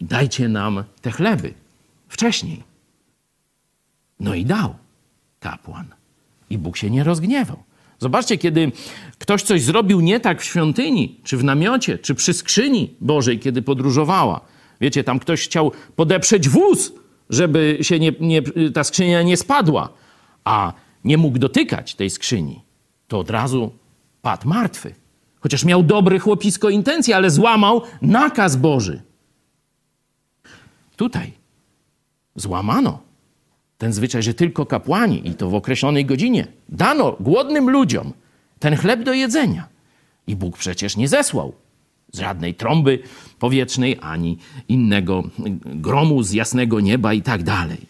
dajcie 0.00 0.48
nam 0.48 0.84
te 1.02 1.10
chleby. 1.10 1.54
Wcześniej. 2.08 2.62
No 4.20 4.34
i 4.34 4.44
dał 4.44 4.74
kapłan. 5.40 5.86
I 6.50 6.58
Bóg 6.58 6.76
się 6.76 6.90
nie 6.90 7.04
rozgniewał. 7.04 7.62
Zobaczcie, 7.98 8.38
kiedy 8.38 8.72
ktoś 9.18 9.42
coś 9.42 9.62
zrobił 9.62 10.00
nie 10.00 10.20
tak 10.20 10.42
w 10.42 10.44
świątyni, 10.44 11.20
czy 11.24 11.36
w 11.36 11.44
namiocie, 11.44 11.98
czy 11.98 12.14
przy 12.14 12.32
skrzyni 12.32 12.94
Bożej, 13.00 13.38
kiedy 13.38 13.62
podróżowała. 13.62 14.40
Wiecie, 14.80 15.04
tam 15.04 15.18
ktoś 15.18 15.44
chciał 15.44 15.72
podeprzeć 15.96 16.48
wóz, 16.48 16.92
żeby 17.30 17.78
się 17.80 17.98
nie, 17.98 18.12
nie, 18.20 18.42
ta 18.74 18.84
skrzynia 18.84 19.22
nie 19.22 19.36
spadła, 19.36 19.88
a 20.44 20.72
nie 21.04 21.18
mógł 21.18 21.38
dotykać 21.38 21.94
tej 21.94 22.10
skrzyni. 22.10 22.60
To 23.08 23.18
od 23.18 23.30
razu 23.30 23.72
padł 24.22 24.48
martwy. 24.48 24.94
Chociaż 25.40 25.64
miał 25.64 25.82
dobre 25.82 26.18
chłopisko 26.18 26.70
intencje, 26.70 27.16
ale 27.16 27.30
złamał 27.30 27.82
nakaz 28.02 28.56
Boży. 28.56 29.02
Tutaj 30.96 31.32
złamano 32.36 32.98
ten 33.78 33.92
zwyczaj, 33.92 34.22
że 34.22 34.34
tylko 34.34 34.66
kapłani, 34.66 35.28
i 35.28 35.34
to 35.34 35.50
w 35.50 35.54
określonej 35.54 36.06
godzinie, 36.06 36.46
dano 36.68 37.16
głodnym 37.20 37.70
ludziom 37.70 38.12
ten 38.58 38.76
chleb 38.76 39.02
do 39.02 39.12
jedzenia. 39.12 39.68
I 40.26 40.36
Bóg 40.36 40.58
przecież 40.58 40.96
nie 40.96 41.08
zesłał 41.08 41.52
żadnej 42.14 42.54
trąby 42.54 42.98
powietrznej, 43.38 43.98
ani 44.00 44.38
innego 44.68 45.22
gromu 45.64 46.22
z 46.22 46.32
jasnego 46.32 46.80
nieba 46.80 47.12
i 47.12 47.22
tak 47.22 47.42
dalej. 47.42 47.86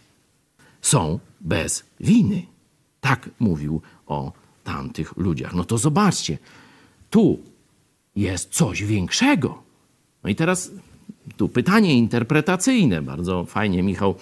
są 0.82 1.18
bez 1.40 1.84
winy. 2.00 2.42
Tak 3.00 3.30
mówił 3.38 3.80
o 4.06 4.32
tamtych 4.64 5.16
ludziach. 5.16 5.54
No 5.54 5.64
to 5.64 5.78
zobaczcie, 5.78 6.38
tu 7.10 7.38
jest 8.16 8.50
coś 8.50 8.84
większego. 8.84 9.62
No 10.24 10.30
i 10.30 10.34
teraz 10.34 10.70
tu 11.36 11.48
pytanie 11.48 11.98
interpretacyjne. 11.98 13.02
Bardzo 13.02 13.44
fajnie 13.44 13.82
Michał 13.82 14.14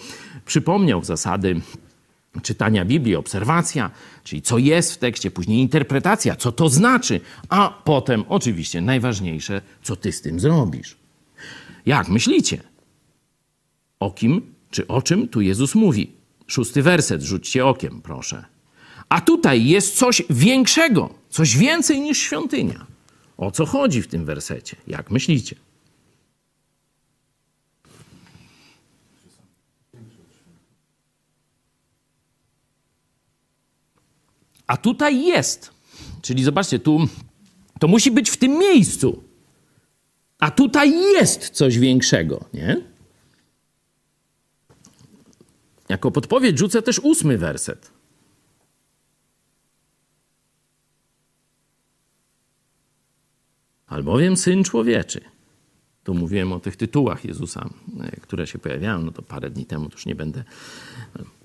przypomniał 0.45 1.03
zasady 1.03 1.61
czytania 2.41 2.85
Biblii, 2.85 3.15
obserwacja, 3.15 3.91
czyli 4.23 4.41
co 4.41 4.57
jest 4.57 4.93
w 4.93 4.97
tekście, 4.97 5.31
później 5.31 5.59
interpretacja, 5.59 6.35
co 6.35 6.51
to 6.51 6.69
znaczy, 6.69 7.21
a 7.49 7.81
potem 7.83 8.23
oczywiście 8.29 8.81
najważniejsze, 8.81 9.61
co 9.83 9.95
ty 9.95 10.11
z 10.11 10.21
tym 10.21 10.39
zrobisz. 10.39 10.97
Jak 11.85 12.09
myślicie? 12.09 12.61
O 13.99 14.11
kim 14.11 14.53
czy 14.71 14.87
o 14.87 15.01
czym 15.01 15.27
tu 15.27 15.41
Jezus 15.41 15.75
mówi? 15.75 16.11
Szósty 16.47 16.83
werset, 16.83 17.21
rzućcie 17.21 17.65
okiem, 17.65 18.01
proszę. 18.01 18.45
A 19.09 19.21
tutaj 19.21 19.65
jest 19.65 19.97
coś 19.97 20.23
większego, 20.29 21.13
coś 21.29 21.57
więcej 21.57 22.01
niż 22.01 22.17
świątynia. 22.17 22.85
O 23.37 23.51
co 23.51 23.65
chodzi 23.65 24.01
w 24.01 24.07
tym 24.07 24.25
wersecie? 24.25 24.75
Jak 24.87 25.11
myślicie? 25.11 25.55
A 34.67 34.77
tutaj 34.77 35.25
jest. 35.25 35.71
Czyli 36.21 36.43
zobaczcie, 36.43 36.79
tu 36.79 37.07
to 37.79 37.87
musi 37.87 38.11
być 38.11 38.29
w 38.29 38.37
tym 38.37 38.51
miejscu. 38.51 39.23
A 40.39 40.51
tutaj 40.51 40.91
jest 40.91 41.49
coś 41.49 41.79
większego, 41.79 42.45
nie? 42.53 42.81
Jako 45.89 46.11
podpowiedź 46.11 46.59
rzucę 46.59 46.81
też 46.81 46.99
ósmy 46.99 47.37
werset. 47.37 47.91
Albowiem 53.87 54.37
syn 54.37 54.63
człowieczy. 54.63 55.21
Tu 56.03 56.13
mówiłem 56.13 56.53
o 56.53 56.59
tych 56.59 56.75
tytułach 56.75 57.25
Jezusa, 57.25 57.69
które 58.21 58.47
się 58.47 58.59
pojawiają, 58.59 59.01
no 59.01 59.11
to 59.11 59.21
parę 59.21 59.49
dni 59.49 59.65
temu, 59.65 59.89
to 59.89 59.95
już 59.95 60.05
nie 60.05 60.15
będę 60.15 60.43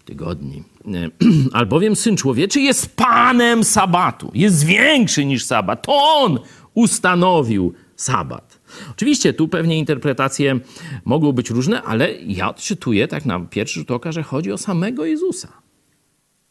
tygodni. 0.08 0.62
E, 0.86 1.10
albowiem 1.58 1.96
syn 1.96 2.16
człowieczy 2.16 2.60
jest 2.60 2.96
panem 2.96 3.64
sabatu, 3.64 4.30
jest 4.34 4.64
większy 4.64 5.24
niż 5.24 5.44
sabat. 5.44 5.82
To 5.86 5.92
on 5.94 6.38
ustanowił 6.74 7.72
sabat. 7.96 8.60
Oczywiście 8.90 9.32
tu 9.32 9.48
pewnie 9.48 9.78
interpretacje 9.78 10.60
mogą 11.04 11.32
być 11.32 11.50
różne, 11.50 11.82
ale 11.82 12.12
ja 12.12 12.48
odczytuję 12.50 13.08
tak 13.08 13.24
na 13.24 13.40
pierwszy 13.40 13.80
rzut 13.80 13.90
oka, 13.90 14.12
że 14.12 14.22
chodzi 14.22 14.52
o 14.52 14.58
samego 14.58 15.04
Jezusa 15.04 15.48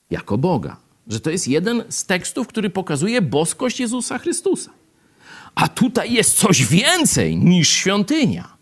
jako 0.10 0.38
Boga. 0.38 0.78
Że 1.08 1.20
to 1.20 1.30
jest 1.30 1.48
jeden 1.48 1.84
z 1.89 2.06
tekstów, 2.06 2.48
który 2.48 2.70
pokazuje 2.70 3.22
boskość 3.22 3.80
Jezusa 3.80 4.17
Chrystusa. 4.17 4.72
A 5.56 5.67
tutaj 5.67 6.13
jest 6.13 6.38
coś 6.38 6.65
więcej 6.65 7.38
niż 7.38 7.70
świątynia. 7.70 8.58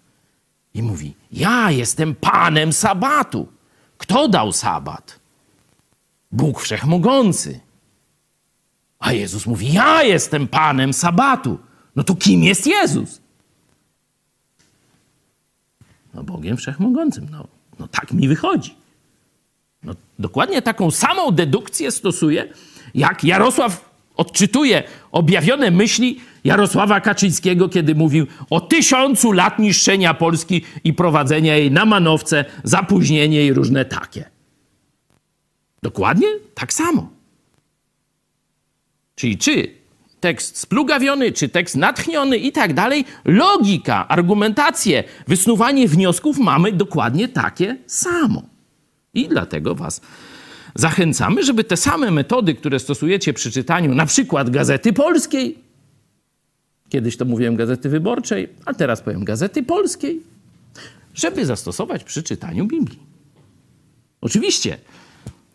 I 0.73 0.83
mówi: 0.83 1.13
Ja 1.31 1.71
jestem 1.71 2.15
panem 2.15 2.73
sabatu. 2.73 3.54
Kto 4.05 4.27
dał 4.27 4.51
sabat? 4.53 5.19
Bóg 6.31 6.61
wszechmogący. 6.61 7.59
A 8.99 9.13
Jezus 9.13 9.45
mówi: 9.45 9.73
Ja 9.73 10.03
jestem 10.03 10.47
panem 10.47 10.93
sabatu. 10.93 11.57
No 11.95 12.03
to 12.03 12.15
kim 12.15 12.43
jest 12.43 12.67
Jezus? 12.67 13.21
No 16.13 16.23
Bogiem 16.23 16.57
wszechmogącym. 16.57 17.27
No, 17.31 17.47
no 17.79 17.87
tak 17.87 18.11
mi 18.11 18.27
wychodzi. 18.27 18.75
No, 19.83 19.93
dokładnie 20.19 20.61
taką 20.61 20.91
samą 20.91 21.31
dedukcję 21.31 21.91
stosuje, 21.91 22.53
jak 22.93 23.23
Jarosław 23.23 23.89
odczytuje 24.15 24.83
objawione 25.11 25.71
myśli 25.71 26.21
Jarosława 26.45 27.01
Kaczyńskiego, 27.01 27.69
kiedy 27.69 27.95
mówił 27.95 28.27
o 28.49 28.61
tysiącu 28.61 29.31
lat 29.31 29.59
niszczenia 29.59 30.13
Polski 30.13 30.61
i 30.83 30.93
prowadzenia 30.93 31.57
jej 31.57 31.71
na 31.71 31.85
manowce, 31.85 32.45
zapóźnienie 32.63 33.45
i 33.45 33.53
różne 33.53 33.85
takie. 33.85 34.29
Dokładnie 35.83 36.27
tak 36.53 36.73
samo. 36.73 37.09
Czyli 39.15 39.37
czy 39.37 39.71
tekst 40.19 40.57
splugawiony, 40.57 41.31
czy 41.31 41.49
tekst 41.49 41.75
natchniony 41.75 42.37
i 42.37 42.51
tak 42.51 42.73
dalej, 42.73 43.05
logika, 43.25 44.07
argumentacje, 44.07 45.03
wysnuwanie 45.27 45.87
wniosków 45.87 46.37
mamy 46.37 46.71
dokładnie 46.71 47.27
takie 47.27 47.77
samo. 47.87 48.41
I 49.13 49.27
dlatego 49.27 49.75
was 49.75 50.01
zachęcamy, 50.75 51.43
żeby 51.43 51.63
te 51.63 51.77
same 51.77 52.11
metody, 52.11 52.55
które 52.55 52.79
stosujecie 52.79 53.33
przy 53.33 53.51
czytaniu 53.51 53.95
na 53.95 54.05
przykład 54.05 54.49
Gazety 54.49 54.93
Polskiej, 54.93 55.64
kiedyś 56.89 57.17
to 57.17 57.25
mówiłem 57.25 57.55
Gazety 57.55 57.89
Wyborczej, 57.89 58.49
a 58.65 58.73
teraz 58.73 59.01
powiem 59.01 59.23
Gazety 59.23 59.63
Polskiej, 59.63 60.21
żeby 61.13 61.45
zastosować 61.45 62.03
przy 62.03 62.23
czytaniu 62.23 62.65
Biblii. 62.65 62.99
Oczywiście, 64.21 64.77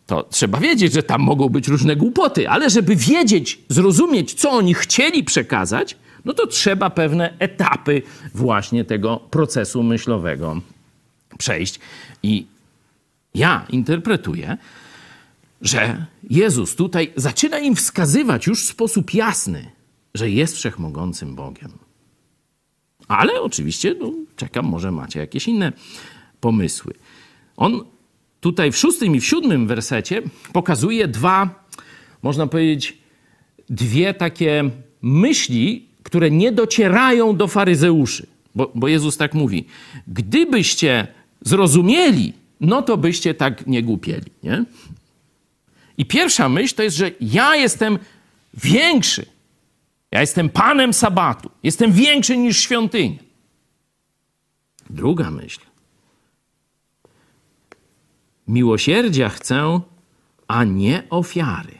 to 0.07 0.23
trzeba 0.23 0.59
wiedzieć, 0.59 0.93
że 0.93 1.03
tam 1.03 1.21
mogą 1.21 1.49
być 1.49 1.67
różne 1.67 1.95
głupoty, 1.95 2.49
ale 2.49 2.69
żeby 2.69 2.95
wiedzieć, 2.95 3.59
zrozumieć, 3.69 4.33
co 4.33 4.51
oni 4.51 4.73
chcieli 4.73 5.23
przekazać, 5.23 5.97
no 6.25 6.33
to 6.33 6.47
trzeba 6.47 6.89
pewne 6.89 7.33
etapy 7.39 8.01
właśnie 8.33 8.85
tego 8.85 9.17
procesu 9.17 9.83
myślowego 9.83 10.61
przejść. 11.37 11.79
I 12.23 12.45
ja 13.35 13.65
interpretuję, 13.69 14.57
że 15.61 16.05
Jezus 16.29 16.75
tutaj 16.75 17.13
zaczyna 17.15 17.59
im 17.59 17.75
wskazywać 17.75 18.47
już 18.47 18.65
w 18.65 18.69
sposób 18.69 19.13
jasny, 19.13 19.71
że 20.13 20.29
jest 20.29 20.55
wszechmogącym 20.55 21.35
Bogiem. 21.35 21.71
Ale 23.07 23.41
oczywiście 23.41 23.95
no, 23.99 24.11
czekam, 24.35 24.65
może 24.65 24.91
macie 24.91 25.19
jakieś 25.19 25.47
inne 25.47 25.71
pomysły. 26.39 26.93
On 27.57 27.85
tutaj 28.41 28.71
w 28.71 28.77
szóstym 28.77 29.15
i 29.15 29.19
w 29.19 29.25
siódmym 29.25 29.67
wersecie 29.67 30.21
pokazuje 30.53 31.07
dwa, 31.07 31.65
można 32.21 32.47
powiedzieć, 32.47 32.97
dwie 33.69 34.13
takie 34.13 34.69
myśli, 35.01 35.87
które 36.03 36.31
nie 36.31 36.51
docierają 36.51 37.37
do 37.37 37.47
faryzeuszy. 37.47 38.27
Bo, 38.55 38.71
bo 38.75 38.87
Jezus 38.87 39.17
tak 39.17 39.33
mówi: 39.33 39.65
Gdybyście 40.07 41.07
zrozumieli, 41.41 42.33
no 42.61 42.81
to 42.81 42.97
byście 42.97 43.33
tak 43.33 43.67
nie 43.67 43.83
głupieli. 43.83 44.31
Nie? 44.43 44.65
I 45.97 46.05
pierwsza 46.05 46.49
myśl 46.49 46.75
to 46.75 46.83
jest, 46.83 46.97
że 46.97 47.11
ja 47.21 47.55
jestem 47.55 47.99
większy. 48.53 49.25
Ja 50.11 50.21
jestem 50.21 50.49
panem 50.49 50.93
sabatu. 50.93 51.51
Jestem 51.63 51.91
większy 51.91 52.37
niż 52.37 52.57
świątynia. 52.57 53.19
Druga 54.89 55.31
myśl. 55.31 55.61
Miłosierdzia 58.47 59.29
chcę, 59.29 59.79
a 60.47 60.63
nie 60.63 61.03
ofiary. 61.09 61.79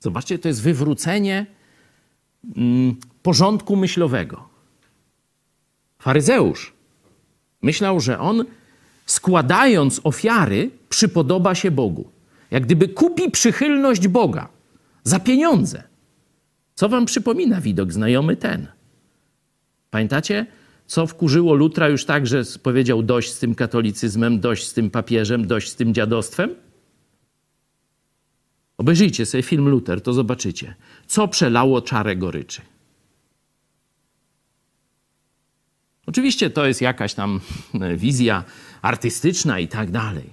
Zobaczcie, 0.00 0.38
to 0.38 0.48
jest 0.48 0.62
wywrócenie 0.62 1.46
mm, 2.56 2.96
porządku 3.22 3.76
myślowego. 3.76 4.48
Faryzeusz 5.98 6.72
myślał, 7.62 8.00
że 8.00 8.18
on 8.18 8.44
składając 9.06 10.00
ofiary 10.04 10.70
przypodoba 10.88 11.54
się 11.54 11.70
Bogu. 11.70 12.10
Jak 12.50 12.62
gdyby 12.62 12.88
kupi 12.88 13.30
przychylność 13.30 14.08
Boga 14.08 14.48
za 15.04 15.20
pieniądze. 15.20 15.87
Co 16.78 16.88
wam 16.88 17.06
przypomina 17.06 17.60
widok 17.60 17.92
znajomy 17.92 18.36
ten? 18.36 18.66
Pamiętacie, 19.90 20.46
co 20.86 21.06
wkurzyło 21.06 21.54
Lutra 21.54 21.88
już 21.88 22.04
tak, 22.04 22.26
że 22.26 22.42
powiedział 22.62 23.02
dość 23.02 23.32
z 23.32 23.38
tym 23.38 23.54
katolicyzmem, 23.54 24.40
dość 24.40 24.66
z 24.66 24.72
tym 24.72 24.90
papieżem, 24.90 25.46
dość 25.46 25.68
z 25.68 25.76
tym 25.76 25.94
dziadostwem? 25.94 26.54
Obejrzyjcie 28.76 29.26
sobie 29.26 29.42
film 29.42 29.68
Luter, 29.68 30.00
to 30.00 30.12
zobaczycie. 30.12 30.74
Co 31.06 31.28
przelało 31.28 31.82
czarę 31.82 32.16
goryczy? 32.16 32.62
Oczywiście 36.06 36.50
to 36.50 36.66
jest 36.66 36.80
jakaś 36.80 37.14
tam 37.14 37.40
wizja 37.96 38.44
artystyczna 38.82 39.58
i 39.60 39.68
tak 39.68 39.90
dalej. 39.90 40.32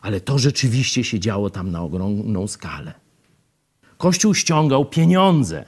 Ale 0.00 0.20
to 0.20 0.38
rzeczywiście 0.38 1.04
się 1.04 1.20
działo 1.20 1.50
tam 1.50 1.70
na 1.70 1.82
ogromną 1.82 2.46
skalę. 2.46 3.09
Kościół 4.00 4.34
ściągał 4.34 4.84
pieniądze 4.84 5.64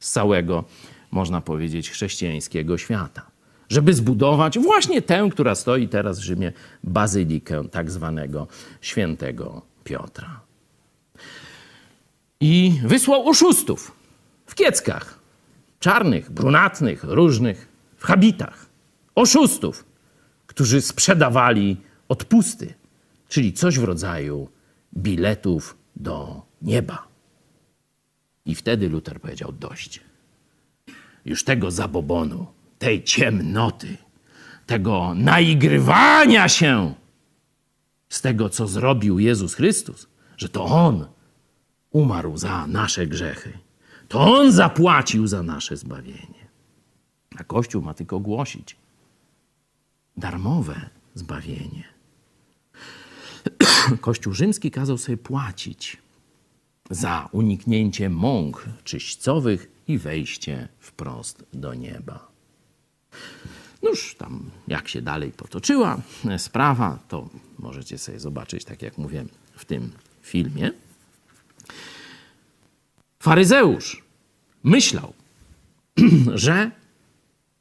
z 0.00 0.10
całego, 0.10 0.64
można 1.10 1.40
powiedzieć, 1.40 1.90
chrześcijańskiego 1.90 2.78
świata, 2.78 3.22
żeby 3.68 3.94
zbudować 3.94 4.58
właśnie 4.58 5.02
tę, 5.02 5.28
która 5.32 5.54
stoi 5.54 5.88
teraz 5.88 6.18
w 6.18 6.22
Rzymie, 6.22 6.52
bazylikę 6.84 7.68
tak 7.68 7.90
zwanego 7.90 8.46
świętego 8.80 9.62
Piotra. 9.84 10.40
I 12.40 12.80
wysłał 12.84 13.28
oszustów 13.28 13.92
w 14.46 14.54
kieckach, 14.54 15.18
czarnych, 15.80 16.30
brunatnych, 16.30 17.04
różnych, 17.04 17.68
w 17.96 18.04
habitach. 18.04 18.66
Oszustów, 19.14 19.84
którzy 20.46 20.80
sprzedawali 20.80 21.76
odpusty 22.08 22.74
czyli 23.28 23.52
coś 23.52 23.78
w 23.78 23.84
rodzaju 23.84 24.48
biletów 24.96 25.76
do 25.96 26.42
nieba. 26.62 27.07
I 28.48 28.54
wtedy 28.54 28.88
Luther 28.88 29.20
powiedział: 29.20 29.52
Dość. 29.52 30.00
Już 31.24 31.44
tego 31.44 31.70
zabobonu, 31.70 32.46
tej 32.78 33.04
ciemnoty, 33.04 33.96
tego 34.66 35.14
naigrywania 35.14 36.48
się 36.48 36.94
z 38.08 38.20
tego, 38.20 38.48
co 38.48 38.66
zrobił 38.66 39.18
Jezus 39.18 39.54
Chrystus, 39.54 40.06
że 40.36 40.48
to 40.48 40.64
On 40.64 41.06
umarł 41.90 42.36
za 42.36 42.66
nasze 42.66 43.06
grzechy. 43.06 43.58
To 44.08 44.20
On 44.20 44.52
zapłacił 44.52 45.26
za 45.26 45.42
nasze 45.42 45.76
zbawienie. 45.76 46.48
A 47.36 47.44
Kościół 47.44 47.82
ma 47.82 47.94
tylko 47.94 48.20
głosić 48.20 48.76
darmowe 50.16 50.90
zbawienie. 51.14 51.84
Kościół 54.00 54.32
rzymski 54.32 54.70
kazał 54.70 54.98
sobie 54.98 55.16
płacić 55.16 55.96
za 56.90 57.28
uniknięcie 57.32 58.10
mąk 58.10 58.66
czyśćcowych 58.84 59.70
i 59.88 59.98
wejście 59.98 60.68
wprost 60.78 61.44
do 61.52 61.74
nieba. 61.74 62.28
Noż 63.82 64.14
tam, 64.14 64.50
jak 64.68 64.88
się 64.88 65.02
dalej 65.02 65.32
potoczyła 65.32 66.00
sprawa, 66.38 66.98
to 67.08 67.28
możecie 67.58 67.98
sobie 67.98 68.20
zobaczyć, 68.20 68.64
tak 68.64 68.82
jak 68.82 68.98
mówię 68.98 69.24
w 69.52 69.64
tym 69.64 69.90
filmie. 70.22 70.70
Faryzeusz 73.22 74.02
myślał, 74.64 75.12
że 76.34 76.70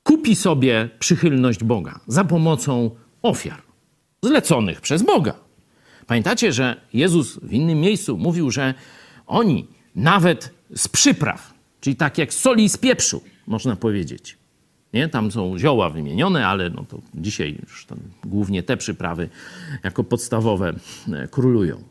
kupi 0.03 0.35
sobie 0.35 0.89
przychylność 0.99 1.63
Boga 1.63 1.99
za 2.07 2.23
pomocą 2.23 2.91
ofiar 3.21 3.61
zleconych 4.23 4.81
przez 4.81 5.03
Boga. 5.03 5.33
Pamiętacie, 6.07 6.53
że 6.53 6.81
Jezus 6.93 7.39
w 7.39 7.53
innym 7.53 7.79
miejscu 7.79 8.17
mówił, 8.17 8.51
że 8.51 8.73
oni 9.27 9.67
nawet 9.95 10.53
z 10.75 10.87
przypraw, 10.87 11.53
czyli 11.81 11.95
tak 11.95 12.17
jak 12.17 12.33
soli 12.33 12.69
z 12.69 12.77
pieprzu, 12.77 13.21
można 13.47 13.75
powiedzieć. 13.75 14.37
Nie? 14.93 15.09
Tam 15.09 15.31
są 15.31 15.57
zioła 15.57 15.89
wymienione, 15.89 16.47
ale 16.47 16.69
no 16.69 16.85
to 16.89 17.01
dzisiaj 17.15 17.57
już 17.61 17.87
głównie 18.25 18.63
te 18.63 18.77
przyprawy 18.77 19.29
jako 19.83 20.03
podstawowe 20.03 20.73
e, 21.13 21.27
królują. 21.27 21.83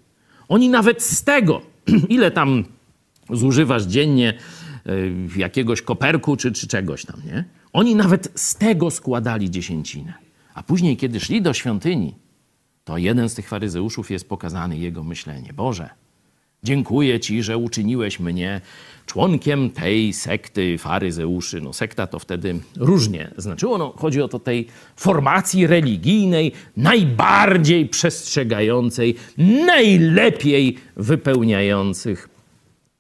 Oni 0.48 0.68
nawet 0.68 1.02
z 1.02 1.24
tego, 1.24 1.60
ile 2.08 2.30
tam 2.30 2.64
zużywasz 3.30 3.82
dziennie 3.82 4.34
e, 4.86 4.92
jakiegoś 5.38 5.82
koperku 5.82 6.36
czy, 6.36 6.52
czy 6.52 6.66
czegoś 6.66 7.04
tam, 7.04 7.16
nie? 7.26 7.44
Oni 7.72 7.94
nawet 7.94 8.32
z 8.34 8.54
tego 8.54 8.90
składali 8.90 9.50
dziesięcinę. 9.50 10.14
A 10.54 10.62
później, 10.62 10.96
kiedy 10.96 11.20
szli 11.20 11.42
do 11.42 11.52
świątyni, 11.52 12.14
to 12.84 12.98
jeden 12.98 13.28
z 13.28 13.34
tych 13.34 13.48
faryzeuszów 13.48 14.10
jest 14.10 14.28
pokazany 14.28 14.78
jego 14.78 15.04
myślenie. 15.04 15.52
Boże, 15.52 15.90
dziękuję 16.66 17.20
Ci, 17.20 17.42
że 17.42 17.58
uczyniłeś 17.58 18.20
mnie 18.20 18.60
członkiem 19.06 19.70
tej 19.70 20.12
sekty 20.12 20.78
faryzeuszy. 20.78 21.60
No 21.60 21.72
sekta 21.72 22.06
to 22.06 22.18
wtedy 22.18 22.60
różnie 22.76 23.30
znaczyło. 23.36 23.78
No, 23.78 23.94
chodzi 23.96 24.22
o 24.22 24.28
to 24.28 24.38
tej 24.38 24.66
formacji 24.96 25.66
religijnej, 25.66 26.52
najbardziej 26.76 27.88
przestrzegającej, 27.88 29.14
najlepiej 29.66 30.78
wypełniających 30.96 32.28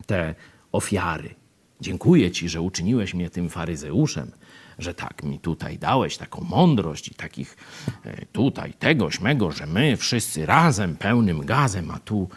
te 0.06 0.34
ofiary. 0.72 1.34
Dziękuję 1.80 2.30
Ci, 2.30 2.48
że 2.48 2.60
uczyniłeś 2.60 3.14
mnie 3.14 3.30
tym 3.30 3.50
faryzeuszem, 3.50 4.30
że 4.78 4.94
tak 4.94 5.22
mi 5.22 5.38
tutaj 5.38 5.78
dałeś 5.78 6.16
taką 6.16 6.44
mądrość 6.44 7.08
i 7.08 7.14
takich 7.14 7.56
e, 8.04 8.26
tutaj 8.26 8.72
tegoś 8.78 9.20
mego, 9.20 9.50
że 9.50 9.66
my 9.66 9.96
wszyscy 9.96 10.46
razem 10.46 10.96
pełnym 10.96 11.46
gazem, 11.46 11.90
a 11.90 11.98
tu 11.98 12.28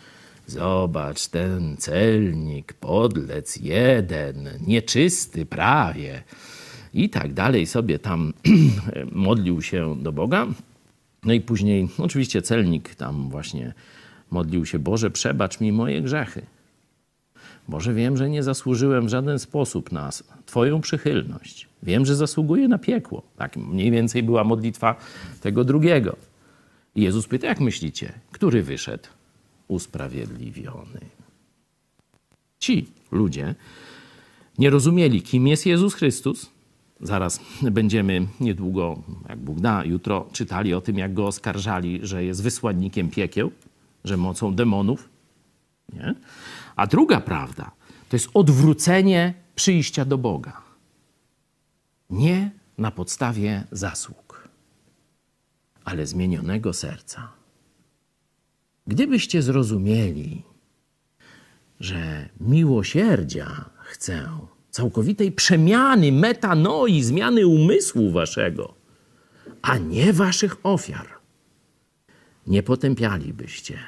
zobacz 0.50 1.28
ten 1.28 1.78
celnik, 1.78 2.74
podlec 2.74 3.58
jeden, 3.58 4.50
nieczysty 4.68 5.46
prawie. 5.46 6.24
I 6.94 7.10
tak 7.10 7.34
dalej 7.34 7.66
sobie 7.66 8.00
tam 8.00 8.34
modlił 9.12 9.62
się 9.62 9.96
do 10.02 10.12
Boga. 10.12 10.48
No 11.24 11.34
i 11.34 11.42
później, 11.42 11.90
oczywiście, 11.98 12.42
celnik 12.42 12.96
tam 12.96 13.30
właśnie 13.30 13.74
modlił 14.32 14.66
się: 14.66 14.80
Boże, 14.80 15.12
przebacz 15.12 15.60
mi 15.60 15.72
moje 15.72 16.02
grzechy. 16.02 16.42
Boże, 17.68 17.94
wiem, 17.94 18.18
że 18.18 18.30
nie 18.30 18.44
zasłużyłem 18.44 19.06
w 19.06 19.10
żaden 19.10 19.40
sposób 19.40 19.92
na 19.92 20.10
Twoją 20.46 20.82
przychylność. 20.82 21.68
Wiem, 21.84 22.06
że 22.06 22.16
zasługuję 22.16 22.68
na 22.68 22.78
piekło. 22.78 23.22
Tak 23.38 23.58
mniej 23.58 23.92
więcej 23.92 24.24
była 24.24 24.44
modlitwa 24.44 24.96
tego 25.42 25.64
drugiego. 25.64 26.16
I 26.96 27.02
Jezus 27.02 27.28
pyta, 27.28 27.48
jak 27.48 27.60
myślicie, 27.60 28.14
który 28.32 28.64
wyszedł 28.64 29.08
usprawiedliwiony? 29.70 31.00
Ci 32.60 32.88
ludzie 33.12 33.56
nie 34.60 34.70
rozumieli, 34.70 35.22
kim 35.22 35.48
jest 35.48 35.66
Jezus 35.66 35.94
Chrystus. 35.94 36.50
Zaraz 37.02 37.40
będziemy 37.62 38.28
niedługo, 38.40 39.02
jak 39.30 39.40
Bóg 39.40 39.60
da, 39.60 39.86
jutro 39.86 40.28
czytali 40.32 40.74
o 40.74 40.82
tym, 40.82 40.98
jak 40.98 41.14
go 41.14 41.28
oskarżali, 41.28 42.00
że 42.04 42.24
jest 42.24 42.44
wysłannikiem 42.44 43.10
piekieł, 43.10 43.52
że 44.04 44.18
mocą 44.18 44.56
demonów. 44.56 45.10
Nie? 45.94 46.16
A 46.76 46.88
druga 46.88 47.22
prawda 47.22 47.72
to 48.10 48.16
jest 48.16 48.30
odwrócenie 48.34 49.34
przyjścia 49.56 50.06
do 50.06 50.18
Boga. 50.18 50.62
Nie 52.10 52.52
na 52.78 52.92
podstawie 52.92 53.64
zasług, 53.72 54.50
ale 55.86 56.08
zmienionego 56.08 56.74
serca. 56.74 57.39
Gdybyście 58.90 59.42
zrozumieli, 59.42 60.44
że 61.80 62.30
miłosierdzia 62.40 63.70
chcę, 63.84 64.30
całkowitej 64.70 65.32
przemiany, 65.32 66.12
metanoi, 66.12 67.02
zmiany 67.02 67.48
umysłu 67.48 68.12
waszego, 68.12 68.74
a 69.62 69.78
nie 69.78 70.14
waszych 70.14 70.58
ofiar, 70.64 71.08
nie 72.48 72.64
potępialibyście 72.64 73.80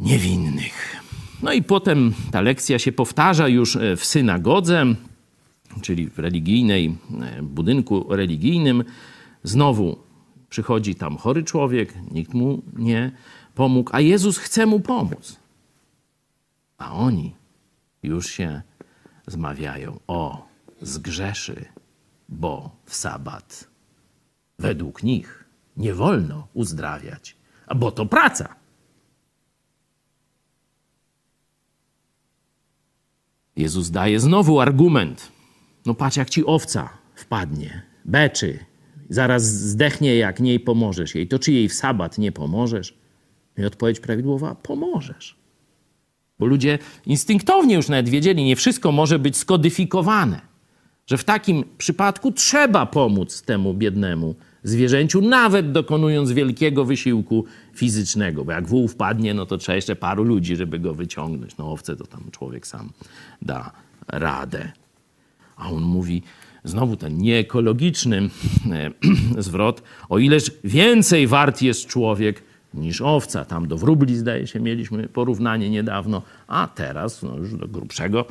niewinnych. 0.00 0.96
No 1.42 1.52
i 1.52 1.62
potem 1.62 2.14
ta 2.30 2.40
lekcja 2.40 2.78
się 2.78 2.92
powtarza 2.92 3.48
już 3.48 3.76
e, 3.76 3.96
w 3.96 4.04
synagodze, 4.04 4.94
czyli 5.82 6.10
w 6.10 6.18
religijnej, 6.18 6.96
e, 7.20 7.42
budynku 7.42 8.06
religijnym. 8.08 8.84
Znowu 9.42 10.03
przychodzi 10.54 10.94
tam 10.94 11.16
chory 11.16 11.42
człowiek, 11.42 11.94
nikt 12.10 12.34
mu 12.34 12.62
nie 12.76 13.12
pomógł, 13.54 13.90
a 13.92 14.00
Jezus 14.00 14.38
chce 14.38 14.66
mu 14.66 14.80
pomóc. 14.80 15.36
A 16.78 16.92
oni 16.92 17.34
już 18.02 18.26
się 18.26 18.62
zmawiają: 19.26 20.00
O, 20.06 20.48
zgrzeszy, 20.80 21.64
bo 22.28 22.70
w 22.84 22.94
sabat 22.94 23.68
według 24.58 25.02
nich 25.02 25.44
nie 25.76 25.94
wolno 25.94 26.48
uzdrawiać, 26.54 27.36
bo 27.76 27.90
to 27.90 28.06
praca. 28.06 28.54
Jezus 33.56 33.90
daje 33.90 34.20
znowu 34.20 34.60
argument. 34.60 35.32
No 35.86 35.94
patrz, 35.94 36.16
jak 36.16 36.30
ci 36.30 36.46
owca 36.46 36.88
wpadnie, 37.14 37.82
beczy, 38.04 38.73
zaraz 39.08 39.44
zdechnie, 39.44 40.16
jak 40.16 40.40
niej 40.40 40.60
pomożesz 40.60 41.14
jej. 41.14 41.28
To 41.28 41.38
czy 41.38 41.52
jej 41.52 41.68
w 41.68 41.74
sabat 41.74 42.18
nie 42.18 42.32
pomożesz? 42.32 42.94
I 43.58 43.64
odpowiedź 43.64 44.00
prawidłowa: 44.00 44.54
pomożesz. 44.54 45.36
Bo 46.38 46.46
ludzie 46.46 46.78
instynktownie 47.06 47.74
już 47.74 47.88
nawet 47.88 48.08
wiedzieli, 48.08 48.44
nie 48.44 48.56
wszystko 48.56 48.92
może 48.92 49.18
być 49.18 49.36
skodyfikowane. 49.36 50.40
Że 51.06 51.18
w 51.18 51.24
takim 51.24 51.64
przypadku 51.78 52.32
trzeba 52.32 52.86
pomóc 52.86 53.42
temu 53.42 53.74
biednemu 53.74 54.34
zwierzęciu, 54.62 55.20
nawet 55.20 55.72
dokonując 55.72 56.32
wielkiego 56.32 56.84
wysiłku 56.84 57.44
fizycznego, 57.74 58.44
bo 58.44 58.52
jak 58.52 58.66
wół 58.66 58.88
wpadnie, 58.88 59.34
no 59.34 59.46
to 59.46 59.58
trzeba 59.58 59.76
jeszcze 59.76 59.96
paru 59.96 60.24
ludzi, 60.24 60.56
żeby 60.56 60.78
go 60.78 60.94
wyciągnąć. 60.94 61.56
No 61.56 61.72
owce 61.72 61.96
to 61.96 62.06
tam 62.06 62.30
człowiek 62.30 62.66
sam 62.66 62.90
da 63.42 63.72
radę. 64.08 64.72
A 65.56 65.70
on 65.70 65.82
mówi, 65.82 66.22
znowu 66.64 66.96
ten 66.96 67.18
nieekologiczny 67.18 68.30
e, 68.72 68.90
zwrot, 69.42 69.82
o 70.08 70.18
ileż 70.18 70.50
więcej 70.64 71.26
wart 71.26 71.62
jest 71.62 71.86
człowiek 71.86 72.42
niż 72.74 73.00
owca. 73.00 73.44
Tam 73.44 73.68
do 73.68 73.76
wróbli, 73.76 74.16
zdaje 74.16 74.46
się, 74.46 74.60
mieliśmy 74.60 75.08
porównanie 75.08 75.70
niedawno, 75.70 76.22
a 76.46 76.68
teraz 76.74 77.22
no 77.22 77.36
już 77.36 77.54
do 77.54 77.68
grubszego 77.68 78.24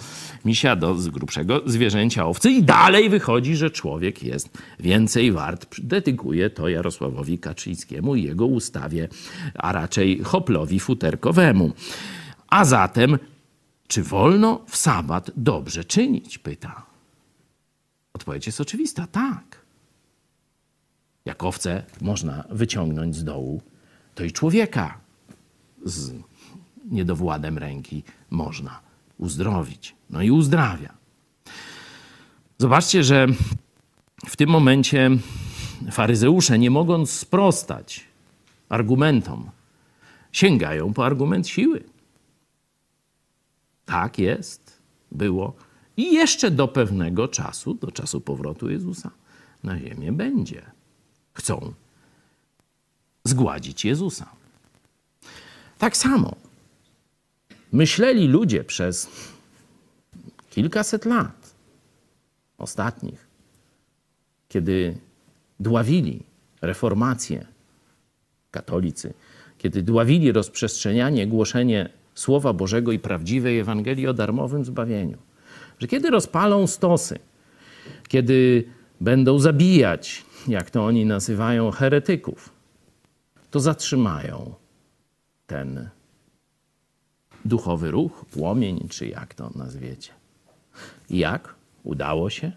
misia, 0.45 0.75
do 0.75 0.95
grubszego 0.95 1.61
zwierzęcia 1.65 2.25
owcy 2.25 2.51
i 2.51 2.63
dalej 2.63 3.09
wychodzi, 3.09 3.55
że 3.55 3.71
człowiek 3.71 4.23
jest 4.23 4.57
więcej 4.79 5.31
wart. 5.31 5.81
Dedykuje 5.81 6.49
to 6.49 6.69
Jarosławowi 6.69 7.39
Kaczyńskiemu 7.39 8.15
i 8.15 8.23
jego 8.23 8.45
ustawie, 8.45 9.07
a 9.53 9.71
raczej 9.71 10.19
hoplowi 10.23 10.79
futerkowemu. 10.79 11.71
A 12.49 12.65
zatem, 12.65 13.17
czy 13.87 14.03
wolno 14.03 14.61
w 14.67 14.77
sabat 14.77 15.31
dobrze 15.35 15.83
czynić? 15.83 16.37
Pyta. 16.37 16.92
Odpowiedź 18.13 18.45
jest 18.45 18.61
oczywista, 18.61 19.07
tak. 19.07 19.63
Jak 21.25 21.43
owce 21.43 21.83
można 22.01 22.43
wyciągnąć 22.49 23.15
z 23.15 23.23
dołu, 23.23 23.61
to 24.15 24.23
i 24.23 24.31
człowieka 24.31 24.97
z 25.85 26.13
niedowładem 26.85 27.57
ręki 27.57 28.03
można 28.29 28.79
uzdrowić. 29.17 29.95
No 30.09 30.21
i 30.21 30.31
uzdrawia. 30.31 30.93
Zobaczcie, 32.57 33.03
że 33.03 33.27
w 34.25 34.35
tym 34.35 34.49
momencie 34.49 35.09
faryzeusze, 35.91 36.59
nie 36.59 36.71
mogąc 36.71 37.09
sprostać 37.09 38.05
argumentom, 38.69 39.49
sięgają 40.31 40.93
po 40.93 41.05
argument 41.05 41.47
siły. 41.47 41.83
Tak 43.85 44.19
jest, 44.19 44.81
było 45.11 45.55
i 45.97 46.13
jeszcze 46.13 46.51
do 46.51 46.67
pewnego 46.67 47.27
czasu, 47.27 47.73
do 47.73 47.91
czasu 47.91 48.21
powrotu 48.21 48.69
Jezusa 48.69 49.11
na 49.63 49.79
ziemię 49.79 50.11
będzie. 50.11 50.61
Chcą 51.33 51.73
zgładzić 53.23 53.85
Jezusa. 53.85 54.29
Tak 55.77 55.97
samo 55.97 56.35
myśleli 57.71 58.27
ludzie 58.27 58.63
przez 58.63 59.09
kilkaset 60.49 61.05
lat 61.05 61.53
ostatnich, 62.57 63.27
kiedy 64.49 64.97
dławili 65.59 66.23
reformację 66.61 67.45
katolicy, 68.51 69.13
kiedy 69.57 69.83
dławili 69.83 70.31
rozprzestrzenianie, 70.31 71.27
głoszenie 71.27 71.89
Słowa 72.15 72.53
Bożego 72.53 72.91
i 72.91 72.99
prawdziwej 72.99 73.59
Ewangelii 73.59 74.07
o 74.07 74.13
darmowym 74.13 74.65
zbawieniu, 74.65 75.17
że 75.79 75.87
kiedy 75.87 76.09
rozpalą 76.09 76.67
stosy, 76.67 77.19
kiedy 78.07 78.65
będą 79.01 79.39
zabijać, 79.39 80.25
jak 80.47 80.69
to 80.69 80.85
oni 80.85 81.05
nazywają, 81.05 81.71
heretyków, 81.71 82.49
to 83.51 83.59
zatrzymają 83.59 84.53
ten 85.47 85.89
duchowy 87.45 87.91
ruch, 87.91 88.25
płomień, 88.25 88.87
czy 88.89 89.07
jak 89.07 89.33
to 89.33 89.51
nazwiecie. 89.55 90.11
Jak? 91.09 91.55
Udało 91.83 92.29
się? 92.29 92.51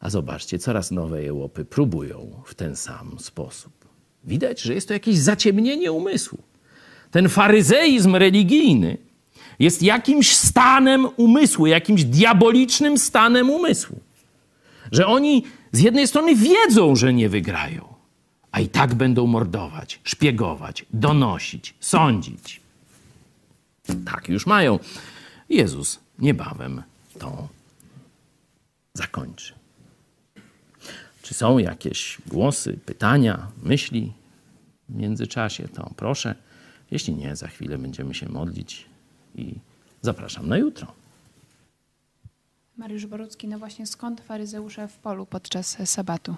A 0.00 0.10
zobaczcie, 0.10 0.58
coraz 0.58 0.90
nowe 0.90 1.22
jełopy 1.22 1.64
próbują 1.64 2.42
w 2.44 2.54
ten 2.54 2.76
sam 2.76 3.18
sposób. 3.18 3.72
Widać, 4.24 4.60
że 4.60 4.74
jest 4.74 4.88
to 4.88 4.94
jakieś 4.94 5.18
zaciemnienie 5.18 5.92
umysłu. 5.92 6.38
Ten 7.10 7.28
faryzeizm 7.28 8.16
religijny 8.16 8.98
jest 9.58 9.82
jakimś 9.82 10.36
stanem 10.36 11.08
umysłu, 11.16 11.66
jakimś 11.66 12.04
diabolicznym 12.04 12.98
stanem 12.98 13.50
umysłu. 13.50 14.00
Że 14.92 15.06
oni 15.06 15.44
z 15.72 15.80
jednej 15.80 16.08
strony 16.08 16.34
wiedzą, 16.34 16.96
że 16.96 17.12
nie 17.12 17.28
wygrają, 17.28 17.94
a 18.52 18.60
i 18.60 18.68
tak 18.68 18.94
będą 18.94 19.26
mordować, 19.26 20.00
szpiegować, 20.04 20.86
donosić, 20.92 21.74
sądzić. 21.80 22.60
Tak 24.04 24.28
już 24.28 24.46
mają. 24.46 24.78
Jezus 25.48 26.00
niebawem 26.18 26.82
to 27.18 27.48
zakończy. 28.94 29.54
Czy 31.22 31.34
są 31.34 31.58
jakieś 31.58 32.18
głosy, 32.26 32.78
pytania, 32.86 33.46
myśli 33.62 34.12
w 34.88 34.94
międzyczasie, 34.94 35.68
to 35.68 35.90
proszę. 35.96 36.34
Jeśli 36.90 37.14
nie, 37.14 37.36
za 37.36 37.48
chwilę 37.48 37.78
będziemy 37.78 38.14
się 38.14 38.28
modlić 38.28 38.86
i 39.36 39.54
zapraszam 40.02 40.48
na 40.48 40.56
jutro. 40.56 40.86
Mariusz 42.76 43.06
Borucki, 43.06 43.48
no 43.48 43.58
właśnie 43.58 43.86
skąd 43.86 44.20
faryzeusze 44.20 44.88
w 44.88 44.96
polu 44.96 45.26
podczas 45.26 45.78
sabatu? 45.84 46.34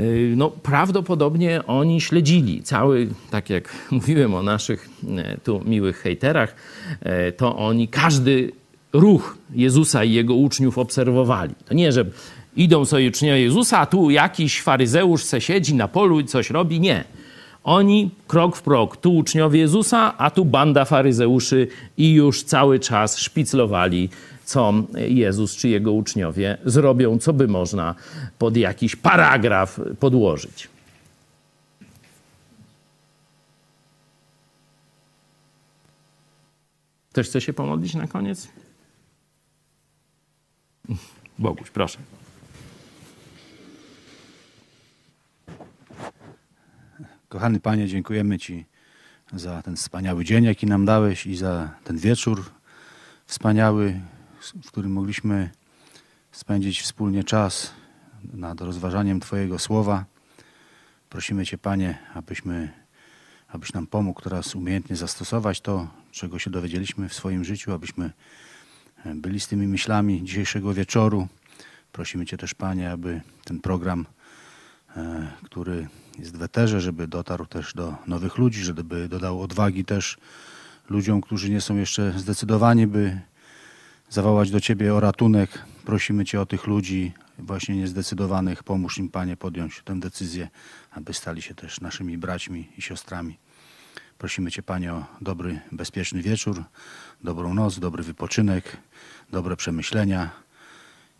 Y, 0.00 0.34
no, 0.36 0.50
prawdopodobnie 0.50 1.66
oni 1.66 2.00
śledzili 2.00 2.62
cały, 2.62 3.08
tak 3.30 3.50
jak 3.50 3.74
mówiłem 3.90 4.34
o 4.34 4.42
naszych 4.42 4.88
e, 5.16 5.38
tu 5.38 5.62
miłych 5.64 5.98
hejterach, 5.98 6.54
e, 7.00 7.32
to 7.32 7.56
oni 7.56 7.88
każdy 7.88 8.52
ruch 8.92 9.38
Jezusa 9.54 10.04
i 10.04 10.12
jego 10.12 10.34
uczniów 10.34 10.78
obserwowali. 10.78 11.54
To 11.64 11.74
nie, 11.74 11.92
że 11.92 12.04
idą 12.56 12.84
sobie 12.84 13.08
uczniowie 13.08 13.40
Jezusa, 13.40 13.78
a 13.78 13.86
tu 13.86 14.10
jakiś 14.10 14.62
faryzeusz 14.62 15.24
se 15.24 15.40
siedzi 15.40 15.74
na 15.74 15.88
polu 15.88 16.20
i 16.20 16.24
coś 16.24 16.50
robi. 16.50 16.80
Nie. 16.80 17.04
Oni 17.64 18.10
krok 18.28 18.56
w 18.56 18.62
krok, 18.62 18.96
tu 18.96 19.16
uczniowie 19.16 19.60
Jezusa, 19.60 20.18
a 20.18 20.30
tu 20.30 20.44
banda 20.44 20.84
faryzeuszy 20.84 21.68
i 21.96 22.12
już 22.12 22.42
cały 22.42 22.80
czas 22.80 23.18
szpiclowali, 23.18 24.08
co 24.44 24.72
Jezus 24.94 25.56
czy 25.56 25.68
jego 25.68 25.92
uczniowie 25.92 26.58
zrobią, 26.64 27.18
co 27.18 27.32
by 27.32 27.48
można 27.48 27.94
pod 28.38 28.56
jakiś 28.56 28.96
paragraf 28.96 29.80
podłożyć. 30.00 30.68
Ktoś 37.10 37.26
chce 37.26 37.40
się 37.40 37.52
pomodlić 37.52 37.94
na 37.94 38.06
koniec? 38.06 38.48
Boguś, 41.38 41.70
proszę. 41.70 41.98
Kochany 47.32 47.60
Panie, 47.60 47.88
dziękujemy 47.88 48.38
Ci 48.38 48.64
za 49.32 49.62
ten 49.62 49.76
wspaniały 49.76 50.24
dzień, 50.24 50.44
jaki 50.44 50.66
nam 50.66 50.84
dałeś 50.84 51.26
i 51.26 51.36
za 51.36 51.70
ten 51.84 51.98
wieczór 51.98 52.50
wspaniały, 53.26 54.00
w 54.62 54.68
którym 54.68 54.92
mogliśmy 54.92 55.50
spędzić 56.32 56.80
wspólnie 56.80 57.24
czas 57.24 57.72
nad 58.32 58.60
rozważaniem 58.60 59.20
Twojego 59.20 59.58
słowa. 59.58 60.04
Prosimy 61.08 61.46
Cię, 61.46 61.58
Panie, 61.58 61.98
abyśmy, 62.14 62.72
abyś 63.48 63.72
nam 63.72 63.86
pomógł 63.86 64.22
teraz 64.22 64.54
umiejętnie 64.54 64.96
zastosować 64.96 65.60
to, 65.60 65.88
czego 66.10 66.38
się 66.38 66.50
dowiedzieliśmy 66.50 67.08
w 67.08 67.14
swoim 67.14 67.44
życiu, 67.44 67.72
abyśmy 67.72 68.10
byli 69.14 69.40
z 69.40 69.48
tymi 69.48 69.66
myślami 69.66 70.24
dzisiejszego 70.24 70.74
wieczoru. 70.74 71.28
Prosimy 71.92 72.26
Cię 72.26 72.36
też, 72.36 72.54
Panie, 72.54 72.90
aby 72.90 73.20
ten 73.44 73.60
program, 73.60 74.06
e, 74.96 75.30
który 75.42 75.88
jest 76.18 76.36
w 76.36 76.42
eterze, 76.42 76.80
żeby 76.80 77.08
dotarł 77.08 77.46
też 77.46 77.74
do 77.74 77.94
nowych 78.06 78.38
ludzi, 78.38 78.62
żeby 78.62 79.08
dodał 79.08 79.42
odwagi 79.42 79.84
też 79.84 80.18
ludziom, 80.90 81.20
którzy 81.20 81.50
nie 81.50 81.60
są 81.60 81.76
jeszcze 81.76 82.12
zdecydowani, 82.16 82.86
by 82.86 83.20
zawołać 84.10 84.50
do 84.50 84.60
Ciebie 84.60 84.94
o 84.94 85.00
ratunek. 85.00 85.64
Prosimy 85.84 86.24
Cię 86.24 86.40
o 86.40 86.46
tych 86.46 86.66
ludzi 86.66 87.12
właśnie 87.38 87.76
niezdecydowanych. 87.76 88.62
Pomóż 88.62 88.98
im, 88.98 89.08
Panie, 89.08 89.36
podjąć 89.36 89.82
tę 89.84 90.00
decyzję, 90.00 90.48
aby 90.90 91.14
stali 91.14 91.42
się 91.42 91.54
też 91.54 91.80
naszymi 91.80 92.18
braćmi 92.18 92.68
i 92.78 92.82
siostrami. 92.82 93.38
Prosimy 94.18 94.50
Cię, 94.50 94.62
Panie, 94.62 94.94
o 94.94 95.04
dobry, 95.20 95.60
bezpieczny 95.72 96.22
wieczór, 96.22 96.64
dobrą 97.24 97.54
noc, 97.54 97.78
dobry 97.78 98.02
wypoczynek, 98.02 98.76
dobre 99.30 99.56
przemyślenia. 99.56 100.30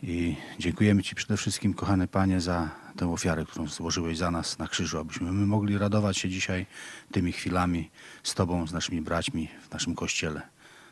I 0.03 0.37
dziękujemy 0.59 1.03
Ci 1.03 1.15
przede 1.15 1.37
wszystkim, 1.37 1.75
kochany 1.75 2.09
Panie, 2.09 2.41
za 2.41 2.82
tę 2.97 3.13
ofiarę, 3.13 3.45
którą 3.45 3.69
złożyłeś 3.69 4.19
za 4.19 4.31
nas 4.31 4.59
na 4.59 4.69
krzyżu, 4.69 4.99
abyśmy 4.99 5.33
my 5.33 5.47
mogli 5.47 5.79
radować 5.79 6.19
się 6.19 6.29
dzisiaj 6.29 6.67
tymi 7.13 7.33
chwilami 7.33 7.91
z 8.23 8.35
Tobą, 8.35 8.67
z 8.67 8.73
naszymi 8.73 9.01
braćmi 9.01 9.49
w 9.69 9.73
naszym 9.73 9.95
Kościele. 9.95 10.43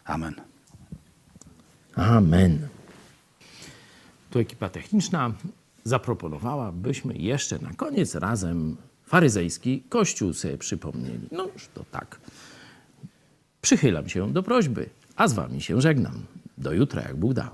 Amen. 0.05 0.35
Amen. 1.97 2.69
Tu 4.31 4.39
ekipa 4.39 4.69
techniczna 4.69 5.33
zaproponowała, 5.85 6.73
byśmy 6.73 7.15
jeszcze 7.15 7.59
na 7.59 7.75
koniec 7.75 8.15
razem 8.15 8.77
faryzejski 9.07 9.83
kościół 9.89 10.33
sobie 10.33 10.59
przypomnieli. 10.59 11.29
No 11.33 11.49
już 11.55 11.69
to 11.75 11.85
tak. 11.91 12.21
Przychylam 13.63 14.09
się 14.09 14.33
do 14.33 14.43
prośby, 14.43 14.91
a 15.17 15.29
z 15.29 15.33
wami 15.33 15.63
się 15.63 15.81
żegnam. 15.81 16.15
Do 16.59 16.73
jutra, 16.73 17.03
jak 17.03 17.17
Bóg 17.17 17.35
da. 17.35 17.51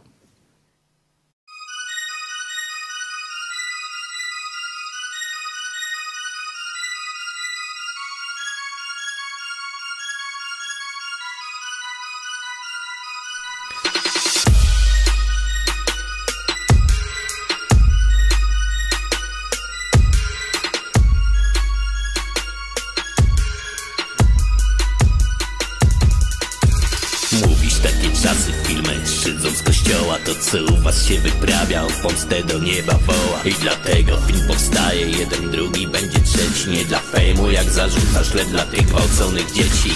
Co 30.46 30.58
u 30.64 30.76
was 30.76 31.06
się 31.06 31.18
wyprawia 31.20 31.86
W 31.86 32.02
Polsce 32.02 32.42
do 32.42 32.58
nieba 32.58 32.92
woła. 32.92 33.42
I 33.44 33.52
dlatego 33.52 34.16
film 34.16 34.48
powstaje 34.48 35.10
Jeden, 35.10 35.50
drugi, 35.50 35.86
będzie 35.86 36.18
trzeci. 36.20 36.70
Nie 36.70 36.84
dla 36.84 36.98
fejmu 36.98 37.50
jak 37.50 37.70
zarzucasz 37.70 38.34
Lecz 38.34 38.48
dla 38.48 38.64
tych 38.64 38.86
gwałconych 38.86 39.52
dzieci. 39.52 39.90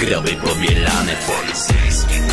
Groby 0.00 0.36
powielane 0.36 1.16
Kościół 1.26 2.29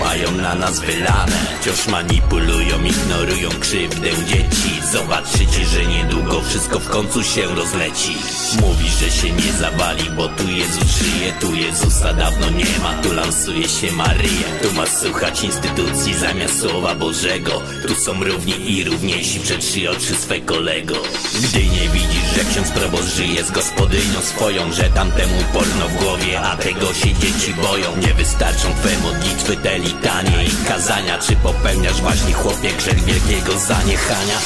Mają 0.00 0.30
na 0.30 0.54
nas 0.54 0.80
wylane. 0.80 1.36
Wciąż 1.60 1.86
manipulują, 1.86 2.84
ignorują 2.84 3.50
krzywdę 3.60 4.10
dzieci. 4.26 4.80
Zobaczycie, 4.92 5.64
że 5.72 5.86
niedługo 5.86 6.42
wszystko 6.42 6.78
w 6.78 6.88
końcu 6.88 7.22
się 7.22 7.42
rozleci. 7.54 8.16
Mówi, 8.60 8.88
że 9.00 9.10
się 9.10 9.30
nie 9.32 9.52
zawali, 9.52 10.10
bo 10.16 10.28
tu 10.28 10.48
Jezus 10.48 10.98
żyje 10.98 11.32
Tu 11.40 11.54
Jezusa 11.54 12.12
dawno 12.12 12.50
nie 12.50 12.78
ma, 12.82 13.02
tu 13.02 13.12
lansuje 13.12 13.68
się 13.68 13.92
Maryja 13.92 14.48
Tu 14.62 14.72
masz 14.72 14.88
słuchać 14.88 15.44
instytucji 15.44 16.14
zamiast 16.14 16.60
Słowa 16.60 16.94
Bożego. 16.94 17.62
Tu 17.88 17.94
są 17.94 18.24
równi 18.24 18.72
i 18.72 18.84
równiejsi 18.84 19.40
przed 19.40 19.62
oczy 19.96 20.14
swe 20.14 20.40
kolego. 20.40 20.94
Gdy 21.42 21.58
nie 21.58 21.88
widzisz, 21.88 22.34
że 22.36 22.44
ksiądz 22.50 22.70
proboszcz 22.70 23.14
żyje 23.14 23.44
z 23.44 23.50
gospodynią 23.50 24.20
swoją 24.22 24.72
Że 24.72 24.84
tamtemu 24.84 25.38
porno 25.52 25.88
w 25.88 26.02
głowie, 26.02 26.40
a 26.40 26.56
tego 26.56 26.94
się 26.94 27.14
dzieci 27.14 27.54
boją. 27.62 27.96
Nie 27.96 28.14
wystarczą 28.14 28.68
twe 28.80 28.98
modlitwy, 28.98 29.56
te 29.56 29.78
litanie 29.86 30.44
i 30.44 30.68
kazania 30.68 31.18
Czy 31.18 31.36
popełniasz 31.36 32.00
właśnie 32.00 32.32
chłopie 32.32 32.72
grzech 32.72 33.04
wielkiego 33.04 33.58
zaniechania? 33.58 34.38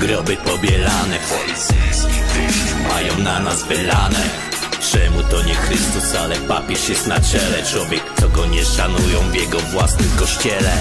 Groby 0.00 0.36
pobielane. 0.36 1.18
Mają 2.88 3.18
na 3.18 3.40
nas 3.40 3.62
wylane. 3.62 4.48
Czemu 4.92 5.22
to 5.22 5.42
nie 5.42 5.54
Chrystus, 5.54 6.14
ale 6.14 6.36
papież 6.36 6.88
jest 6.88 7.06
na 7.06 7.20
czele? 7.20 7.62
Człowiek, 7.72 8.02
co 8.20 8.28
go 8.28 8.46
nie 8.46 8.64
szanują 8.64 9.20
w 9.30 9.34
jego 9.34 9.58
własnym 9.58 10.10
kościele 10.18 10.72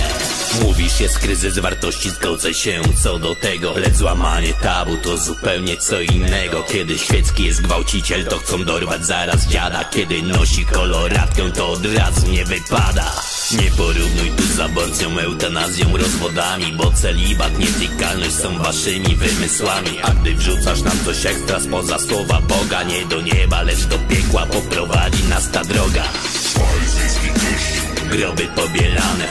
Mówisz, 0.62 1.00
jest 1.00 1.20
kryzys 1.20 1.60
wartości, 1.60 2.10
zgodzę 2.10 2.54
się. 2.54 2.82
Co 3.04 3.20
do 3.20 3.36
tego 3.36 3.78
Lecz 3.78 3.94
złamanie 3.94 4.54
tabu 4.54 4.98
to 4.98 5.18
zupełnie 5.18 5.78
co 5.78 6.02
innego. 6.02 6.64
Kiedy 6.64 6.98
świecki 6.98 7.44
jest 7.44 7.62
gwałciciel, 7.62 8.26
to 8.26 8.38
chcą 8.38 8.64
dorwać 8.64 9.06
zaraz 9.06 9.48
dziada. 9.48 9.84
Kiedy 9.86 10.22
nosi 10.22 10.66
koloratkę, 10.66 11.52
to 11.52 11.70
od 11.70 11.86
razu 11.86 12.28
nie 12.28 12.46
wypada. 12.46 13.12
Nie 13.52 13.72
porównuj 13.72 14.32
tu 14.38 14.44
z 14.44 14.60
aborcją, 14.60 15.20
eutanazją, 15.20 15.98
rozwodami 15.98 16.74
Bo 16.74 16.92
celibat, 16.92 17.60
nietykalność 17.60 18.36
są 18.36 18.58
waszymi 18.58 19.16
wymysłami. 19.16 20.00
A 20.04 20.12
gdy 20.12 20.36
wrzucasz 20.36 20.82
nam 20.82 20.98
coś 21.06 21.26
ekstra 21.26 21.60
spoza 21.60 22.00
słowa 22.00 22.42
Boga 22.42 22.84
Nie 22.84 23.06
do 23.06 23.22
nieba, 23.22 23.62
lecz 23.62 23.84
do 23.84 23.98
piekła 23.98 24.46
poprowadzi 24.46 25.24
nas 25.24 25.52
ta 25.52 25.64
droga. 25.64 26.04
Groby 28.10 28.48
pobielane 28.56 29.28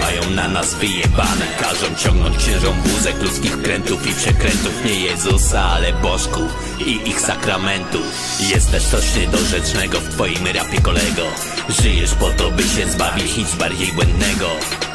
mają 0.00 0.30
na 0.30 0.48
nas 0.48 0.74
wyjebane. 0.74 1.46
Każą 1.60 1.94
ciągnąć 1.96 2.36
księżom 2.36 2.82
wózek 2.82 3.22
ludzkich 3.22 3.62
krętów 3.62 4.06
i 4.06 4.14
przekrętów. 4.14 4.84
Nie 4.84 4.94
Jezusa, 5.00 5.64
ale 5.64 5.92
bożków 5.92 6.78
i 6.86 7.08
ich 7.08 7.20
sakramentów 7.20 8.06
Jest 8.40 8.70
też 8.70 8.84
coś 8.84 9.16
niedorzecznego 9.16 10.00
w 10.00 10.08
twoim 10.08 10.46
rapie 10.46 10.80
kolego. 10.80 11.22
Żyjesz 11.68 12.14
po 12.14 12.30
to, 12.30 12.50
by 12.50 12.62
się 12.62 12.86
zbawić, 12.86 13.36
nic 13.36 13.54
bardziej 13.54 13.92
błędnego 13.92 14.48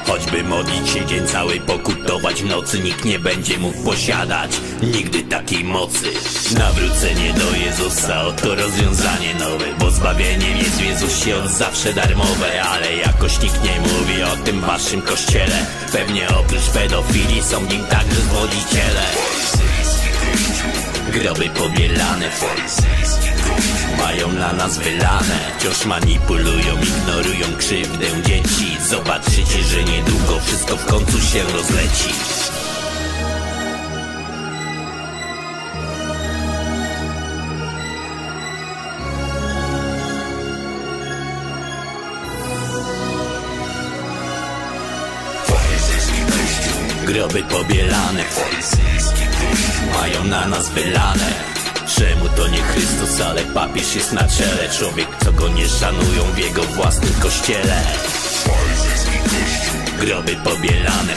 Choćby 0.08 0.43
modlić 0.43 0.89
się 0.89 1.06
dzień 1.06 1.28
cały, 1.28 1.60
pokutować 1.60 2.43
w 2.43 2.45
nocy 2.45 2.80
Nikt 2.80 3.06
nie 3.06 3.20
będzie 3.20 3.58
mógł 3.58 3.84
posiadać 3.84 4.51
nigdy 4.84 5.24
takiej 5.24 5.64
mocy. 5.64 6.06
Nawrócenie 6.58 7.34
do 7.34 7.58
Jezusa, 7.66 8.22
oto 8.22 8.56
rozwiązanie 8.56 9.34
nowe 9.39 9.66
Bo 9.80 9.91
zbawieniem 9.91 10.58
jest 10.58 10.78
w 10.78 10.86
Jezusie 10.86 11.36
od 11.36 11.51
zawsze 11.51 11.93
darmowe 11.93 12.64
Ale 12.64 12.95
jakoś 12.95 13.41
nikt 13.41 13.64
nie 13.64 13.80
mówi 13.80 14.24
o 14.24 14.45
tym 14.45 14.62
waszym 14.62 15.01
kościele. 15.01 15.66
Pewnie 15.91 16.28
oprócz 16.30 16.70
pedofilii 16.74 17.43
są 17.43 17.60
w 17.66 17.74
nim 17.74 17.86
także 17.86 18.22
zwodziciele 18.22 19.04
Groby 21.14 21.49
pobielane 21.49 22.30
mają 23.97 24.32
na 24.32 24.54
nas 24.54 24.78
wylane 24.78 25.54
Wciąż 25.64 25.86
manipulują, 25.86 26.82
ignorują 26.82 27.58
krzywdę 27.58 28.06
dzieci. 28.26 28.78
Zobaczycie, 28.89 29.64
że 29.64 29.84
niedługo 29.84 30.39
wszystko 30.39 30.78
w 30.78 30.86
końcu 30.86 31.22
się 31.22 31.43
rozleci. 31.43 32.10
Groby 47.06 47.43
pobielane. 47.43 48.24
Mają 49.93 50.24
na 50.24 50.47
nas 50.47 50.70
wylane 50.70 51.53
Czemu 51.88 52.30
to 52.30 52.48
nie 52.48 52.62
Chrystus, 52.62 53.22
ale 53.22 53.42
papież 53.42 53.96
jest 53.96 54.14
na 54.14 54.28
czele? 54.28 54.70
Człowiek, 54.80 55.08
co 55.26 55.32
go 55.34 55.48
nie 55.50 55.70
szanują 55.70 56.24
w 56.36 56.38
jego 56.38 56.64
własnym 56.64 57.14
kościele. 57.14 57.82
Groby 60.00 60.36
pobielane. 60.36 61.14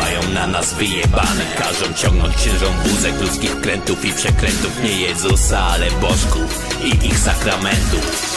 Mają 0.00 0.32
na 0.34 0.46
nas 0.46 0.74
wyjebane. 0.74 1.44
Każą 1.58 1.94
ciągnąć 1.94 2.36
księżom 2.36 2.74
wózek 2.86 3.20
ludzkich 3.20 3.60
krętów 3.60 4.04
i 4.04 4.12
przekrętów. 4.12 4.82
Nie 4.82 5.00
Jezusa, 5.00 5.60
ale 5.60 5.90
bożków 5.90 6.80
i 6.84 7.06
ich 7.06 7.18
sakramentów 7.18 8.33